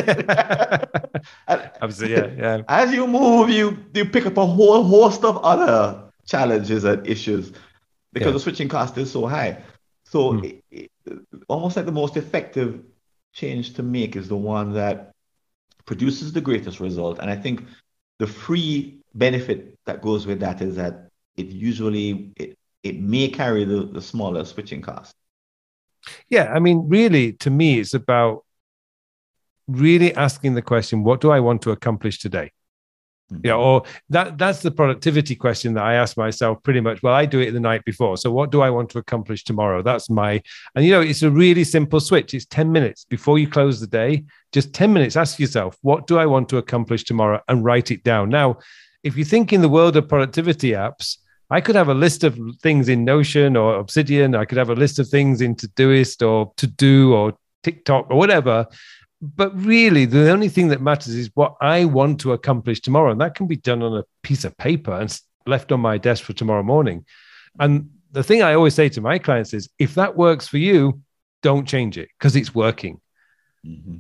[2.17, 2.63] yeah, yeah.
[2.69, 7.53] As you move, you you pick up a whole host of other challenges and issues
[8.13, 8.33] because yeah.
[8.33, 9.63] the switching cost is so high.
[10.05, 10.61] So mm.
[10.71, 10.91] it,
[11.49, 12.83] almost like the most effective
[13.33, 15.13] change to make is the one that
[15.85, 17.19] produces the greatest result.
[17.19, 17.65] And I think
[18.19, 23.65] the free benefit that goes with that is that it usually it, it may carry
[23.65, 25.15] the, the smaller switching cost.
[26.29, 28.45] Yeah, I mean, really, to me, it's about
[29.67, 32.53] really asking the question, what do I want to accomplish today?
[33.33, 33.47] Mm-hmm.
[33.47, 37.03] Yeah, or that that's the productivity question that I ask myself pretty much.
[37.03, 38.19] Well, I do it the night before.
[38.19, 39.83] So what do I want to accomplish tomorrow?
[39.83, 40.43] That's my
[40.75, 42.35] and you know, it's a really simple switch.
[42.35, 44.25] It's 10 minutes before you close the day.
[44.53, 47.41] Just 10 minutes, ask yourself, what do I want to accomplish tomorrow?
[47.49, 48.29] And write it down.
[48.29, 48.59] Now,
[49.03, 51.17] if you think in the world of productivity apps,
[51.51, 54.35] I could have a list of things in Notion or Obsidian.
[54.35, 58.17] I could have a list of things in Todoist or To Do or TickTick or
[58.17, 58.67] whatever
[59.37, 63.21] but really the only thing that matters is what i want to accomplish tomorrow and
[63.21, 66.33] that can be done on a piece of paper and left on my desk for
[66.33, 67.05] tomorrow morning
[67.59, 71.01] and the thing i always say to my clients is if that works for you
[71.43, 73.01] don't change it because it's working
[73.67, 73.97] mm-hmm.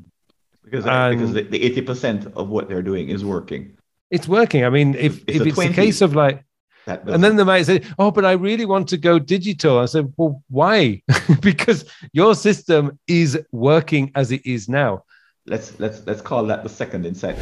[0.62, 3.76] because, and because the, the 80% of what they're doing is working
[4.10, 6.44] it's working i mean if, it's if it's a case of like
[6.86, 10.12] and then they might say, "Oh, but I really want to go digital." I said,
[10.18, 11.02] "Well, why?
[11.40, 15.03] because your system is working as it is now
[15.46, 17.36] let's let's let's call that the second insight,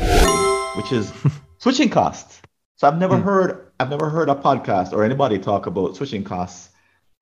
[0.76, 1.12] which is
[1.58, 2.40] switching costs.
[2.76, 3.22] So I've never mm.
[3.22, 6.70] heard I've never heard a podcast or anybody talk about switching costs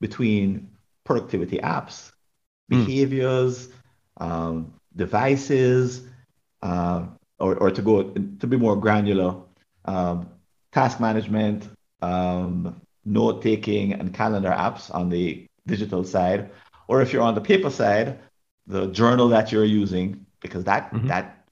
[0.01, 0.71] between
[1.05, 2.13] productivity apps,
[2.71, 2.85] hmm.
[2.85, 3.73] behaviors, mm.
[4.27, 6.03] um, devices,
[6.63, 7.07] uh,
[7.39, 9.37] or or to go to be more granular,
[9.85, 10.31] um,
[10.73, 11.69] task management,
[12.01, 16.51] um, note taking, and calendar apps on the digital side,
[16.89, 18.19] or if you're on the paper side,
[18.67, 21.09] the journal that you're using because that mm-hmm.
[21.09, 21.47] that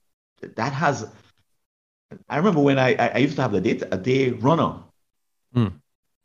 [0.55, 1.07] that has.
[2.27, 4.79] I remember when I I used to have the day a day runner,
[5.55, 5.73] mm.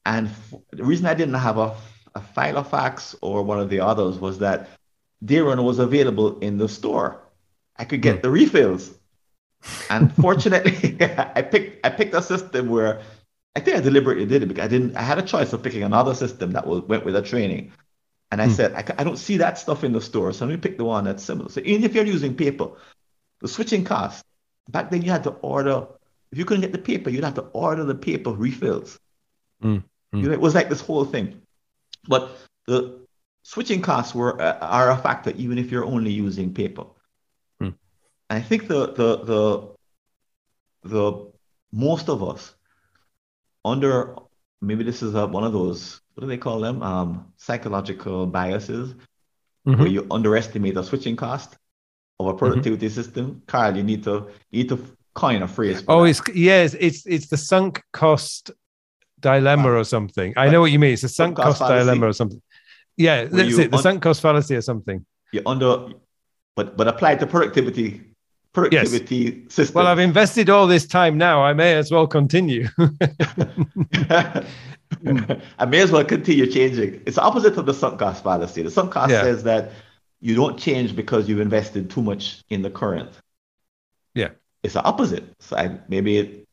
[0.07, 1.77] and f- the reason I didn't have a
[2.15, 4.69] a Filofax or one of the others was that
[5.25, 7.21] day runner was available in the store.
[7.77, 8.23] I could get mm.
[8.23, 8.95] the refills.
[9.91, 13.01] And fortunately, I picked I picked a system where
[13.57, 14.97] I think I deliberately did it because I didn't.
[14.97, 17.73] I had a choice of picking another system that was went with a training,
[18.35, 18.51] and I mm.
[18.51, 20.33] said, I, I, don't see that stuff in the store.
[20.33, 21.49] So let me pick the one that's similar.
[21.51, 22.71] So even if you're using paper,
[23.41, 24.25] the switching cost,
[24.69, 25.87] back then you had to order,
[26.33, 28.99] if you couldn't get the paper, you'd have to order the paper refills.
[29.63, 29.85] Mm.
[30.13, 30.21] Mm.
[30.21, 31.43] You know, it was like this whole thing.
[32.09, 33.07] But the
[33.45, 36.87] switching costs were uh, are a factor even if you're only using paper.
[37.63, 37.77] Mm.
[38.31, 39.69] I think the, the, the,
[40.83, 41.33] the
[41.71, 42.53] most of us
[43.65, 44.17] under,
[44.67, 46.83] maybe this is a, one of those what do they call them?
[46.83, 48.95] Um, psychological biases,
[49.67, 49.79] Mhm.
[49.79, 51.57] where you underestimate the switching cost
[52.21, 53.43] of a productivity system.
[53.47, 54.79] Carl, you need to you need to
[55.15, 55.83] coin a phrase.
[55.89, 56.11] Oh, that.
[56.11, 58.51] it's yes, it's it's the sunk cost
[59.21, 60.35] dilemma or something.
[60.37, 60.93] I know what you mean.
[60.93, 62.43] It's a sunk Sunk cost cost dilemma or something.
[62.97, 63.71] Yeah, that's it.
[63.71, 65.05] The un- sunk cost fallacy or something.
[65.33, 65.89] you under,
[66.55, 68.03] but but applied to productivity
[68.55, 69.75] productivity system.
[69.75, 71.43] Well, I've invested all this time now.
[71.43, 72.69] I may as well continue.
[75.59, 77.03] I may as well continue changing.
[77.05, 78.63] It's the opposite of the sunk cost fallacy.
[78.63, 79.23] The sunk cost Yeah.
[79.23, 79.73] says that
[80.21, 83.11] you don't change because you've invested too much in the current.
[84.15, 84.31] Yeah.
[84.63, 85.25] It's the opposite.
[85.41, 86.49] So I, maybe it,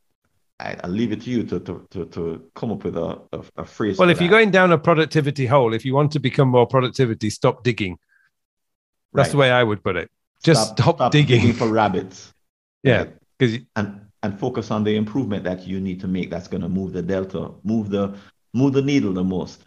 [0.59, 3.43] I, I'll leave it to you to, to, to, to come up with a, a,
[3.57, 3.97] a phrase.
[3.97, 7.29] well, if you're going down a productivity hole, if you want to become more productivity,
[7.29, 7.97] stop digging.
[9.13, 10.09] That's the way I would put it.
[10.43, 11.53] Just stop, digging.
[11.53, 12.33] for rabbits.
[12.83, 13.13] Yeah, Right.
[13.37, 16.69] because and and focus on the improvement that you need to make that's going to
[16.69, 18.15] move the delta move the
[18.53, 19.63] move the needle the most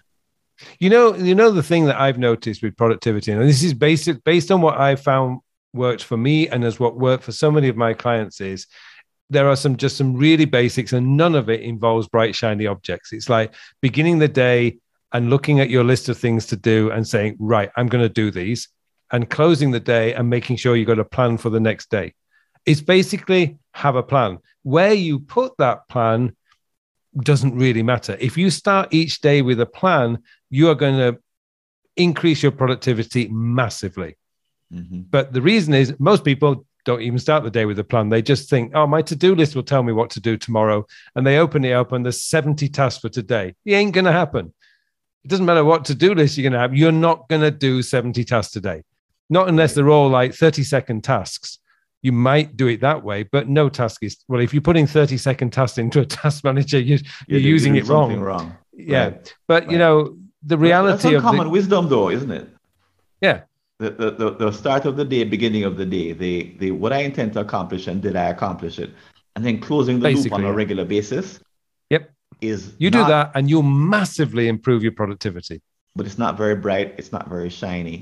[0.78, 4.22] You know, you know the thing that I've noticed with productivity, and this is basic
[4.24, 5.40] based on what I found
[5.72, 8.66] worked for me and as what worked for so many of my clients is
[9.30, 13.12] there are some just some really basics, and none of it involves bright shiny objects.
[13.12, 14.78] It's like beginning the day
[15.12, 18.08] and looking at your list of things to do and saying, right, I'm going to
[18.08, 18.68] do these,
[19.12, 22.14] and closing the day and making sure you got a plan for the next day.
[22.66, 24.38] It's basically have a plan.
[24.62, 26.34] Where you put that plan
[27.16, 28.16] doesn't really matter.
[28.18, 30.18] If you start each day with a plan,
[30.50, 31.20] you are going to
[31.96, 34.16] increase your productivity massively.
[34.72, 35.04] Mhm.
[35.10, 38.08] But the reason is most people don't even start the day with a plan.
[38.08, 40.86] They just think, oh, my to do list will tell me what to do tomorrow.
[41.14, 43.54] And they open it up and there's 70 tasks for today.
[43.64, 44.52] It ain't going to happen.
[45.24, 46.76] It doesn't matter what to do list you're going to have.
[46.76, 48.82] You're not going to do 70 tasks today,
[49.34, 51.58] not unless they're all like 30 second tasks.
[52.02, 54.40] You might do it that way, but no task is well.
[54.40, 57.86] If you're putting 30 second tasks into a task manager, you, You're you're using it
[57.88, 58.18] wrong.
[58.20, 59.04] wrong Yeah.
[59.04, 59.34] Right.
[59.48, 62.46] But you know, the That's reality of uncommon the, wisdom though isn't it
[63.20, 63.42] Yeah.
[63.78, 66.98] the, the, the, start of the day beginning of the day the, the what i
[67.08, 68.90] intend to accomplish and did i accomplish it
[69.34, 71.26] and then closing the loop on a regular basis
[71.90, 72.02] Yep.
[72.40, 73.62] is you do that and you'll
[73.96, 75.56] massively improve your productivity.
[75.96, 77.98] but it's not very bright it's not very shiny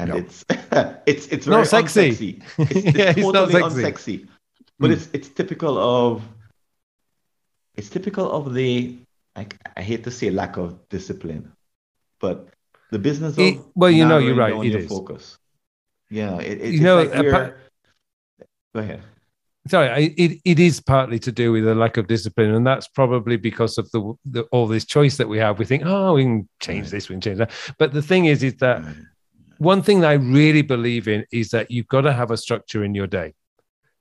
[0.00, 0.44] and it's
[1.06, 2.10] it's it's Not very sexy.
[2.10, 2.42] unsexy.
[2.58, 3.82] It's, it's Yeah, it's not sexy.
[3.82, 4.28] unsexy.
[4.78, 4.94] But Mm.
[4.94, 6.22] it's it's typical of
[7.76, 8.98] it's typical of the
[9.36, 9.46] I,
[9.76, 11.52] I hate to say lack of discipline,
[12.20, 12.48] but
[12.90, 14.88] the business of It- well, you know, you're right, it your is.
[14.88, 15.38] focus.
[16.10, 17.58] Yeah, it, it, You it's know, like apart-
[18.74, 19.02] go ahead.
[19.68, 23.36] Sorry, it, it is partly to do with a lack of discipline, and that's probably
[23.36, 25.58] because of the, the all this choice that we have.
[25.58, 27.50] We think, oh, we can change this, we can change that.
[27.78, 28.82] But the thing is, is that.
[29.60, 32.82] One thing that I really believe in is that you've got to have a structure
[32.82, 33.34] in your day.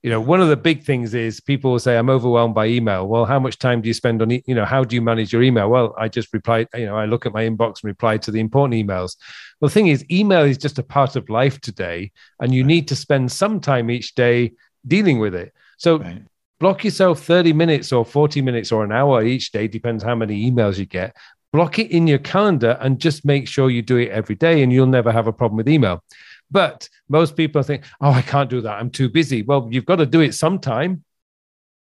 [0.02, 3.06] You know, one of the big things is people will say, I'm overwhelmed by email.
[3.06, 5.34] Well, how much time do you spend on, e- you know, how do you manage
[5.34, 5.70] your email?
[5.70, 8.40] Well, I just reply, you know, I look at my inbox and reply to the
[8.40, 9.18] important emails.
[9.60, 12.68] Well, the thing is, email is just a part of life today, and you Right.
[12.68, 14.54] need to spend some time each day
[14.88, 15.52] dealing with it.
[15.78, 16.22] So Right.
[16.62, 20.50] block yourself 30 minutes or 40 minutes or an hour each day, depends how many
[20.50, 21.18] emails you get.
[21.52, 24.72] Block it in your calendar and just make sure you do it every day, and
[24.72, 26.04] you'll never have a problem with email.
[26.52, 28.80] But most people think, oh, I can't do that.
[28.80, 29.42] I'm too busy.
[29.44, 31.04] Well, you've got to do it sometime.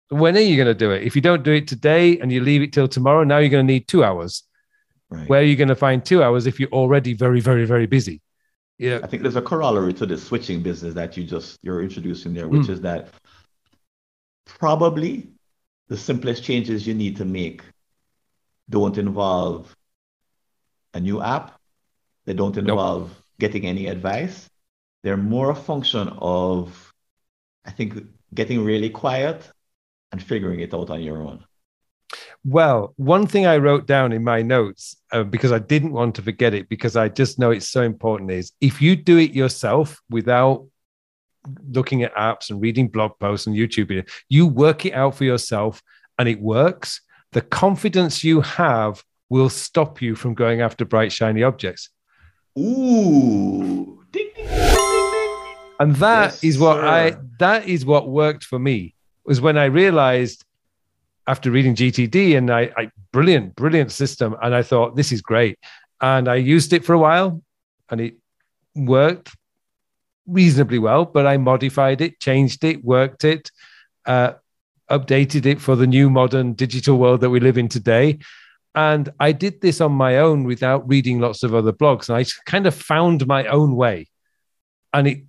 [0.08, 1.02] When are you going to do it?
[1.02, 3.66] If you don't do it today and you leave it till tomorrow, now you're going
[3.66, 4.44] to need two hours.
[5.10, 5.28] Right.
[5.28, 8.22] Where are you going to find two hours if you're already very, very, very busy?
[8.78, 9.00] Yeah.
[9.02, 12.46] I think there's a corollary to the switching business that you just you're introducing there,
[12.46, 12.70] which Mm.
[12.70, 13.08] is that
[14.44, 15.28] probably
[15.88, 17.62] the simplest changes you need to make
[18.68, 19.74] don't involve
[20.94, 21.58] a new app.
[22.24, 24.48] They don't involve getting any advice.
[25.02, 26.92] They're more a function of,
[27.64, 28.04] I think,
[28.34, 29.48] getting really quiet
[30.12, 31.44] and figuring it out on your own.
[32.44, 36.22] Well, one thing I wrote down in my notes uh, because I didn't want to
[36.22, 40.00] forget it because I just know it's so important is if you do it yourself
[40.08, 40.66] without
[41.68, 45.82] looking at apps and reading blog posts and YouTube, you work it out for yourself
[46.18, 47.00] and it works.
[47.32, 51.90] The confidence you have will stop you from going after bright, shiny objects.
[52.58, 55.56] Ooh, ding, ding, ding.
[55.78, 59.66] And that Yes, is what I that is what worked for me was when I
[59.66, 60.44] realized
[61.26, 64.36] after reading GTD and I, I brilliant, brilliant system.
[64.42, 65.58] And I thought this is great.
[66.00, 67.42] And I used it for a while
[67.90, 68.14] and it
[68.74, 69.34] worked
[70.26, 73.50] reasonably well, but I modified it, changed it, worked it,
[74.06, 74.34] uh,
[74.90, 78.18] updated it for the new modern digital world that we live in today.
[78.74, 82.08] And I did this on my own without reading lots of other blogs.
[82.08, 84.08] And I kind of found my own way.
[84.92, 85.24] And it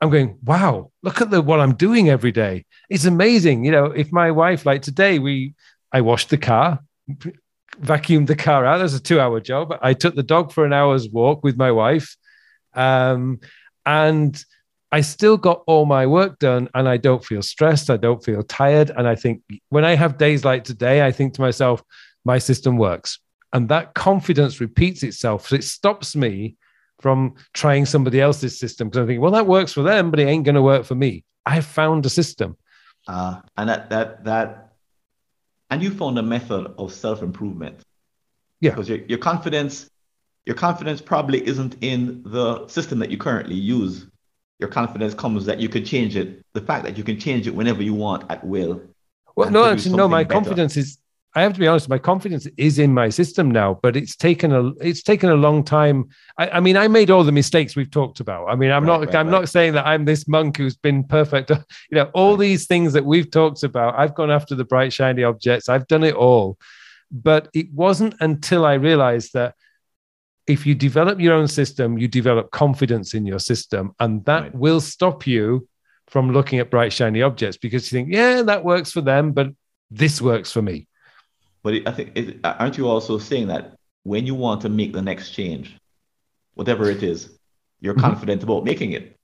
[0.00, 2.64] I'm going, wow, look at the what I'm doing every day.
[2.88, 3.64] It's amazing.
[3.64, 5.54] You know, if my wife, like today, we
[5.92, 6.80] I washed the car,
[7.82, 8.78] vacuumed the car out.
[8.78, 9.76] That was a two-hour job.
[9.82, 12.16] I took the dog for an hour's walk with my wife,
[12.72, 13.40] um,
[13.84, 14.42] and
[14.92, 17.90] I still got all my work done, and I don't feel stressed.
[17.90, 21.34] I don't feel tired, and I think when I have days like today, I think
[21.34, 21.82] to myself,
[22.24, 23.20] my system works,
[23.52, 25.48] and that confidence repeats itself.
[25.48, 26.56] So it stops me
[27.00, 30.26] from trying somebody else's system because I think, well, that works for them, but it
[30.26, 31.24] ain't going to work for me.
[31.46, 32.56] I found a system.
[33.08, 34.72] Uh, and that that that
[35.70, 37.80] and you found a method of self-improvement.
[38.60, 38.70] Yeah.
[38.70, 39.88] Because your, your confidence,
[40.44, 44.06] your confidence probably isn't in the system that you currently use.
[44.60, 46.44] Your confidence comes that you can change it.
[46.52, 48.82] The fact that you can change it whenever you want at will.
[49.34, 50.06] Well, no, actually, no.
[50.06, 50.34] My better.
[50.34, 50.98] confidence is
[51.34, 51.88] I have to be honest.
[51.88, 55.62] My confidence is in my system now, but it's taken a it's taken a long
[55.62, 56.08] time.
[56.36, 58.48] I, I mean, I made all the mistakes we've talked about.
[58.48, 59.40] I mean, I'm right, not right, I'm right.
[59.40, 61.52] not saying that I'm this monk who's been perfect.
[61.90, 63.98] You know, all these things that we've talked about.
[63.98, 65.68] I've gone after the bright shiny objects.
[65.68, 66.58] I've done it all,
[67.10, 69.54] but it wasn't until I realized that
[70.50, 74.80] if you develop your own system, you develop confidence in your system, and that will
[74.80, 75.68] stop you
[76.08, 79.48] from looking at bright shiny objects because you think, yeah, that works for them, but
[79.90, 80.88] this works for me.
[81.62, 85.02] But I think, it, aren't you also saying that when you want to make the
[85.02, 85.78] next change,
[86.54, 87.38] whatever it is,
[87.80, 88.00] you're mm-hmm.
[88.00, 89.16] confident about making it?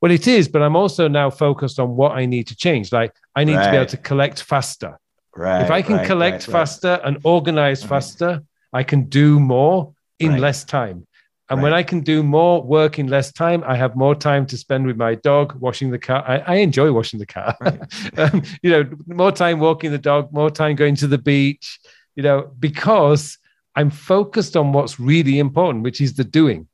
[0.00, 2.92] Well, it is, but I'm also now focused on what I need to change.
[2.92, 3.64] Like I need right.
[3.64, 4.96] to be able to collect faster.
[5.34, 5.62] Right.
[5.62, 7.88] If I can right, collect right, faster and organize mm-hmm.
[7.88, 8.42] faster,
[8.72, 9.92] I can do more
[10.22, 11.06] in less time.
[11.48, 11.64] And right.
[11.64, 14.86] when I can do more work in less time, I have more time to spend
[14.86, 16.24] with my dog, washing the car.
[16.26, 17.56] I, I enjoy washing the car.
[17.60, 17.80] Right.
[18.18, 21.78] um, you know, more time walking the dog, more time going to the beach,
[22.14, 23.38] you know, because
[23.74, 26.68] I'm focused on what's really important, which is the doing.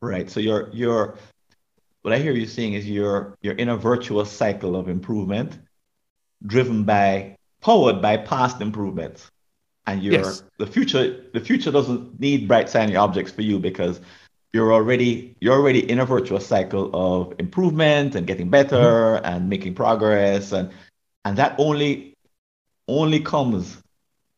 [0.00, 0.30] Right.
[0.30, 1.16] So you're you're
[2.02, 5.58] what I hear you saying is you're you're in a virtuous cycle of improvement
[6.46, 9.30] driven by powered by past improvements
[9.86, 10.42] and you're yes.
[10.58, 14.00] the future the future doesn't need bright shiny objects for you because
[14.52, 19.26] you're already you're already in a virtuous cycle of improvement and getting better mm-hmm.
[19.26, 20.70] and making progress and
[21.24, 22.14] and that only
[22.88, 23.76] only comes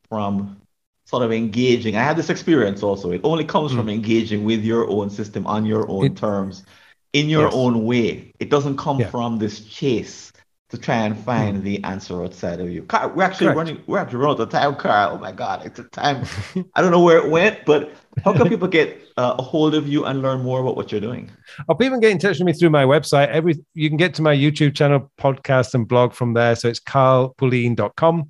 [0.09, 0.57] from
[1.05, 3.81] sort of engaging i had this experience also it only comes mm-hmm.
[3.81, 6.65] from engaging with your own system on your own it, terms
[7.13, 7.55] in your yes.
[7.55, 9.09] own way it doesn't come yeah.
[9.09, 10.28] from this chase
[10.71, 11.63] to try and find mm.
[11.63, 12.83] the answer outside of you.
[12.83, 13.57] Carl, we're actually Correct.
[13.57, 13.83] running.
[13.87, 15.15] We're actually running out of time, Carl.
[15.15, 16.25] Oh my God, it's a time.
[16.75, 17.93] I don't know where it went, but
[18.25, 21.01] how can people get uh, a hold of you and learn more about what you're
[21.01, 21.31] doing?
[21.69, 23.29] Oh, people can get in touch with me through my website.
[23.29, 26.55] Every you can get to my YouTube channel, podcast, and blog from there.
[26.55, 28.29] So it's carlpullein.com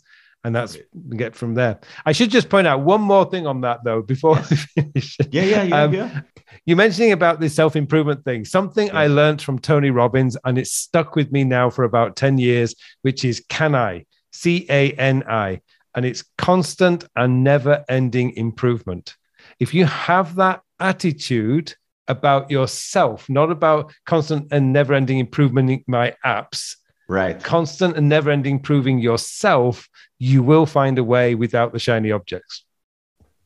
[0.49, 0.78] and that's
[1.14, 1.78] get from there.
[2.07, 4.51] I should just point out one more thing on that though before yes.
[4.76, 5.18] we finish.
[5.30, 6.20] Yeah, yeah, yeah, um, yeah.
[6.64, 8.46] You're mentioning about the self improvement thing.
[8.46, 8.96] Something yes.
[8.96, 12.74] I learned from Tony Robbins, and it's stuck with me now for about ten years,
[13.03, 15.61] which is "Can I?" C A N I,
[15.94, 19.16] and it's constant and never ending improvement.
[19.61, 21.74] If you have that attitude
[22.07, 26.76] about yourself, not about constant and never ending improvement in my apps,
[27.09, 29.88] right constant and never ending proving yourself
[30.18, 32.64] you will find a way without the shiny objects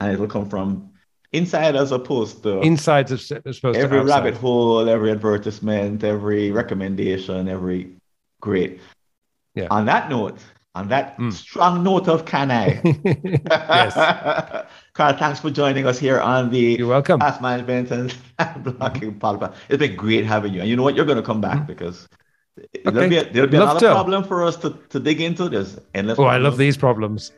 [0.01, 0.91] and it'll come from
[1.33, 7.95] inside as opposed to inside as opposed every rabbit hole every advertisement every recommendation every
[8.41, 8.81] great
[9.55, 10.39] yeah on that note
[10.75, 11.33] on that mm.
[11.33, 12.81] strong note of can I?
[13.05, 14.67] yes.
[14.95, 17.21] Carl, thanks for joining us here on the You're welcome.
[17.21, 18.17] Task Management and
[18.65, 19.55] Blocking podcast.
[19.69, 20.61] It's been great having you.
[20.61, 20.95] And you know what?
[20.95, 21.67] You're going to come back mm.
[21.67, 22.09] because
[22.59, 22.83] Okay.
[22.85, 23.93] There'll be, a, there'll be another to.
[23.93, 25.49] problem for us to, to dig into.
[25.49, 26.19] There's endless.
[26.19, 26.35] Oh, problems.
[26.35, 27.33] I love these problems.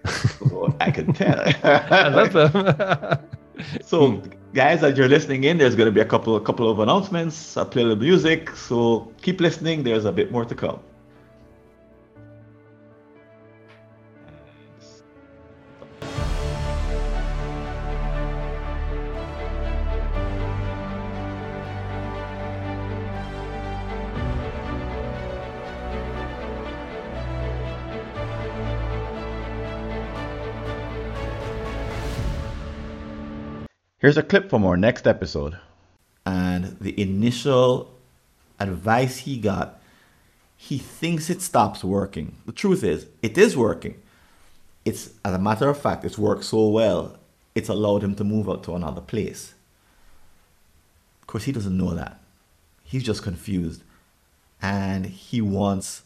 [0.53, 1.41] oh, I can tell.
[1.63, 3.19] I love them.
[3.85, 4.31] so, hmm.
[4.55, 7.57] guys, as you're listening in, there's going to be a couple, a couple of announcements.
[7.57, 9.85] I play the music, so keep listening.
[9.85, 10.81] There's a bit more to come.
[34.05, 35.57] Here's a clip from our next episode.
[36.27, 37.91] And the initial
[38.61, 39.81] advice he got,
[40.59, 42.37] he thinks it stops working.
[42.45, 43.95] The truth is, it is working.
[44.85, 47.17] It's, as a matter of fact, it's worked so well,
[47.55, 49.55] it's allowed him to move out to another place.
[51.23, 52.21] Of course, he doesn't know that.
[52.83, 53.85] He's just confused.
[54.61, 56.03] And he wants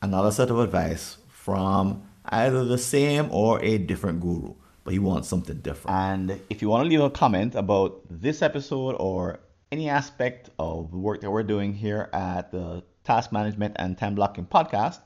[0.00, 4.54] another set of advice from either the same or a different guru
[4.84, 5.96] but he wants something different.
[5.96, 9.38] And if you want to leave a comment about this episode or
[9.72, 14.14] any aspect of the work that we're doing here at the Task Management and Time
[14.14, 15.00] Blocking Podcast,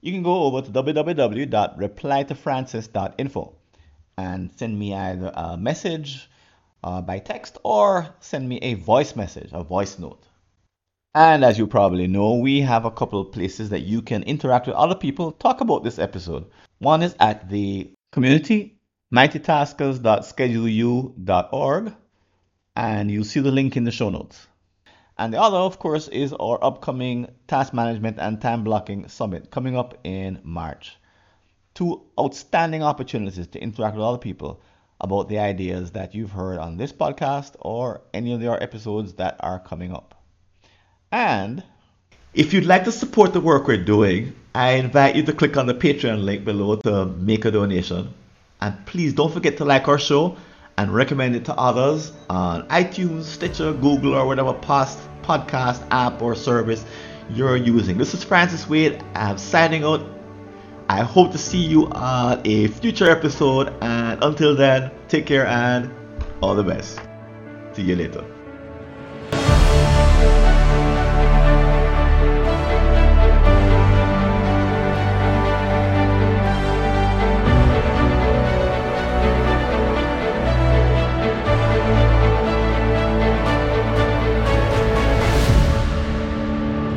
[0.00, 3.54] you can go over to www.replytofrancis.info
[4.18, 6.28] and send me either a message
[6.84, 10.26] uh, by text or send me a voice message, a voice note.
[11.14, 14.66] And as you probably know, we have a couple of places that you can interact
[14.66, 16.46] with other people, talk about this episode.
[16.78, 18.78] One is at the community,
[19.12, 21.94] mightytaskers.scheduleu.org,
[22.74, 24.46] and you'll see the link in the show notes.
[25.18, 29.76] And the other, of course, is our upcoming Task Management and Time Blocking Summit coming
[29.76, 30.96] up in March.
[31.74, 34.62] Two outstanding opportunities to interact with other people
[35.00, 39.36] about the ideas that you've heard on this podcast or any of the episodes that
[39.40, 40.22] are coming up.
[41.10, 41.62] And
[42.32, 45.66] if you'd like to support the work we're doing, I invite you to click on
[45.66, 48.14] the Patreon link below to make a donation.
[48.62, 50.36] And please don't forget to like our show
[50.78, 56.36] and recommend it to others on iTunes, Stitcher, Google, or whatever past podcast app or
[56.36, 56.84] service
[57.28, 57.98] you're using.
[57.98, 59.02] This is Francis Wade.
[59.16, 60.06] I'm signing out.
[60.88, 63.74] I hope to see you on a future episode.
[63.80, 65.90] And until then, take care and
[66.40, 67.00] all the best.
[67.72, 68.31] See you later.